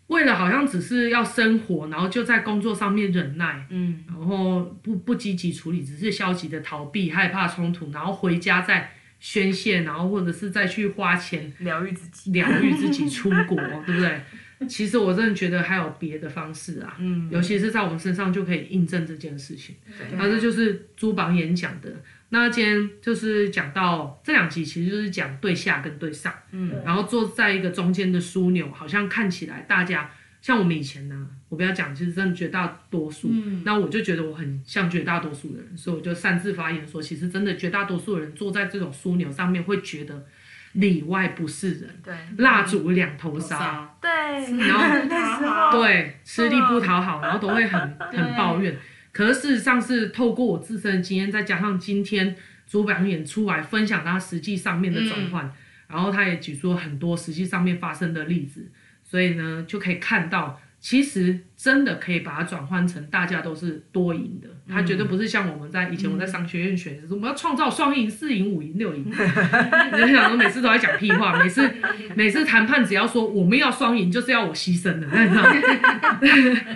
[0.09, 13.56] 为了好像只是要生活，然后就在工作上面忍耐，嗯，然后不不积极处理，只是消极的逃避，害怕冲突，然后回家再宣泄，然后或者是再去花钱疗愈自己，疗愈自己出国，
[13.86, 14.20] 对不对？
[14.68, 19.76] 其实我真的觉得还有别的方式啊，嗯，尤其是在我们身上就可以印证这件事情。
[19.86, 21.94] 对，那这就是朱榜演讲的。
[22.30, 30.10] 那今天就是讲到这两集，其实就是讲对下跟对上，嗯，然后坐在一个中间的枢纽，好像看起来大家
[30.42, 40.26] 像我们以前呢、啊，我不要讲，其实真的绝大多数，嗯，那我就觉得我很像绝大多数的人，所以我就擅自发言说，其实真的绝大多数的人坐在这种枢纽上面，会觉得
[40.72, 44.10] 里外不是人，对，蜡烛两头烧，对，
[44.68, 47.80] 然后 对，吃力不讨好，然后都会很
[48.12, 48.76] 很抱怨。
[49.18, 52.36] 可是事实上是透过我自身的经验，再加上今天
[52.68, 55.52] 主表演出来分享他实际上面的转换，嗯、
[55.88, 58.68] 然后他也举出了很多实际上面发生的例子，
[59.02, 60.60] 所以呢就可以看到。
[60.80, 69.04] 其实真的可以把它转换成大家都是多赢的，它绝对不是像我们在以前我在商学院学的，我们要创造双赢、四赢、五赢、六赢。
[69.10, 71.68] 你就想说每次都在讲屁话，每次
[72.14, 75.08] 每次谈判只要说我们要双赢，就是要我牺牲的？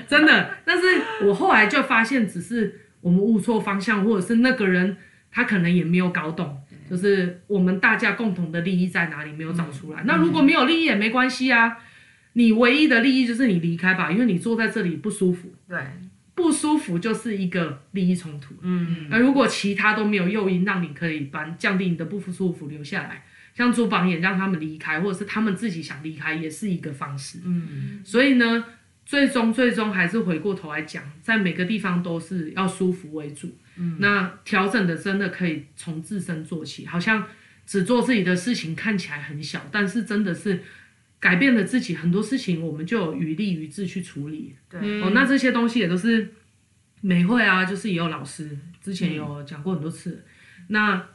[0.08, 0.50] 真的。
[0.64, 0.82] 但是
[1.24, 4.96] 我后来就发现，只是我们误错方向，或者是那个人
[5.30, 10.02] 他可能也没有搞懂，就是我们大家共同的利益在哪里没有找出来。
[10.04, 11.78] 那如果没有利益也没关系啊。
[12.34, 15.52] 你唯一的利益就是你离开吧，因为你坐在这里不舒服。
[15.68, 15.78] 对，
[16.34, 18.54] 不舒服就是一个利益冲突。
[18.62, 23.24] 嗯，而如果其他都没有诱因让你可以把降低你的不舒服留下来，
[23.54, 27.38] 像朱榜眼让他们离开，或者是他们自己想离开，也是一个方式。
[27.44, 28.64] 嗯，所以呢，
[29.04, 33.54] 最终最终还是回过头来讲，在每个地方都是要舒服为主。
[33.76, 37.26] 嗯，那调整的真的可以从自身做起，好像
[37.66, 40.62] 只做自己的事情看起来很小，但是真的是。
[41.22, 44.56] 改变了自己很多事情，我们就有余力余智去处理。
[44.68, 46.32] 对哦，那这些东西也都是
[47.00, 50.24] 美惠啊，就是也有老师之前有讲过很多次。
[50.58, 51.08] 嗯、那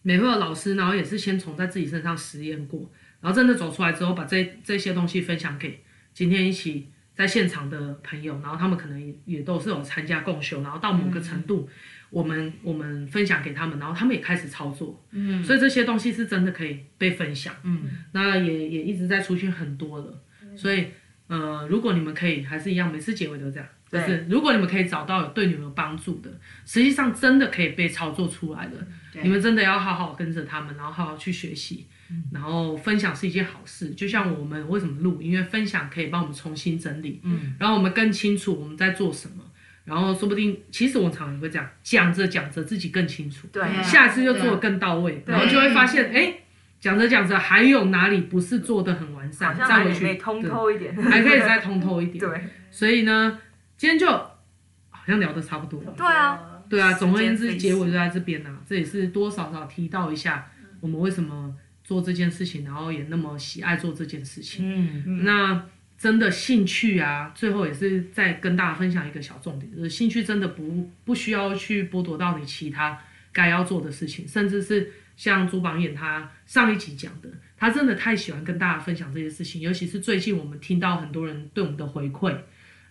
[0.00, 2.90] 美惠的老师，然后也是先从在自己身上实验过，
[3.20, 5.84] 然后真的走出来之后，把这这些东西分享给
[6.14, 11.68] 今天一起在现场的朋友，然后他们可能也也都是有参加共修，然后到某个程度。
[11.68, 11.72] 嗯
[12.12, 20.88] 我们我们分享给他们，然后他们也开始操作，嗯，所以这些东西是真的可以被分享，嗯，那也也一直在出现很多了，嗯、所以
[21.28, 26.30] 呃，如果你们可以还是一样，每次结尾都这样，就是如果你们可以找到有对你们有帮助的，
[26.66, 28.86] 实际上真的可以被操作出来的，
[29.22, 39.42] 你们真的要好好跟着他们，然后好好去学习，嗯、然后分享是一件好事，就像我们为什么录，因为分享可以帮我们重新整理，嗯，然后我们更清楚我们在做什么。
[39.84, 46.34] 然后说不定，其实我常常也会这样讲着讲着自己更清楚，对，下次就做得更到位，然后就会发现，哎，
[46.78, 52.44] 讲着讲着还有哪里不是做得很完善，再回去通透一点，还可以再通透一点， 对。
[52.70, 53.38] 所以呢，
[53.76, 56.92] 今天就好像聊得差不多了，对啊，对啊。
[56.92, 60.46] 总而言之，结尾就在这边呢，这也是多少少提到一下
[60.80, 61.52] 我们为什么
[61.82, 64.64] 做这件事情，然后也那么喜爱做这件事情。
[64.64, 65.64] 嗯，那。
[66.02, 72.98] 真的兴趣啊，最后也是再跟大家分享一个小重点，就是兴趣真的不不需要去剥夺到你其他
[73.30, 82.36] 该要做的事情，甚至是像朱榜眼他上一集讲的，他真的太喜欢跟大家分享这些事情，尤其是最近我们听到很多人对我们的回馈，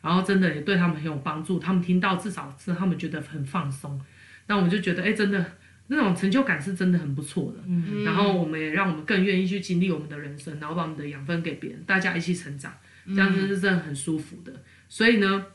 [0.02, 4.00] 然后真的也对他们很有帮助，他们听到至少是他们觉得很放松，
[4.48, 5.46] 那我们就觉得哎，真的
[5.88, 12.74] 那种成就感是真的很不错的，嗯，然后我们也让我们更愿意去经历我们的人生，然后把我们的养分给别人，大家一起成长。
[13.08, 14.52] 这样子是真的很舒服的，
[14.88, 15.46] 所以呢，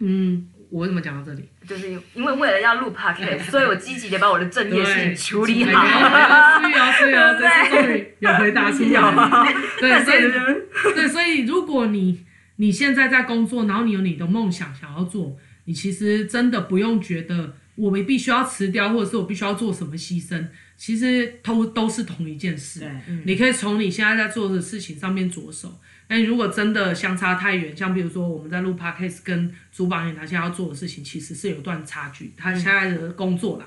[0.00, 1.48] 嗯，我为什么讲到这里？
[1.66, 5.84] 就是因为为了要录 podcast，所以我积极的把我的正业事情处理好。
[5.84, 9.54] 是啊是啊，这次终于有回答出来。
[9.80, 12.24] 对， 所以对，所以如果你
[12.56, 22.80] 你现在在工作，然后你有你的梦想想要做，你其实真的不用觉得我们必须要辞掉，或者是我必须要做什么牺牲，其实都都是同一件事。
[22.80, 22.90] 对，
[23.24, 25.80] 你可以从你现在在做的事情上面着手。
[26.06, 32.32] 哎，如果真的相差太远，像比如说我们在录 podcast 跟主榜眼他现在要做的事情，其实是有段差距。
[32.36, 33.66] 他现在的工作啦，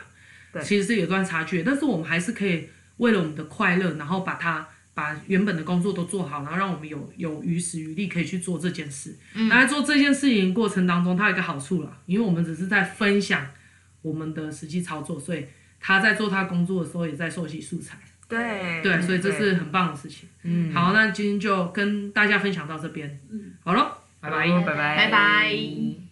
[0.53, 1.63] 对，其实是有段差距。
[1.63, 9.15] 但是我们还是可以为了我们的快乐，然后把它把原本的工作都做好，然后让我们有有余时余力可以去做这件事。
[9.33, 13.45] 嗯，那在做这件事情过程当中，它有一个好处啦，因为我们只是在分享
[14.01, 15.45] 我们的实际操作，所以
[15.79, 17.97] 他在做他工作的时候也在收集素材。
[18.27, 20.27] 对对，所以这是很棒的事情。
[20.43, 23.19] 嗯，好，那今天就跟大家分享到这边。
[23.63, 26.06] 好了，拜拜，拜拜，拜拜。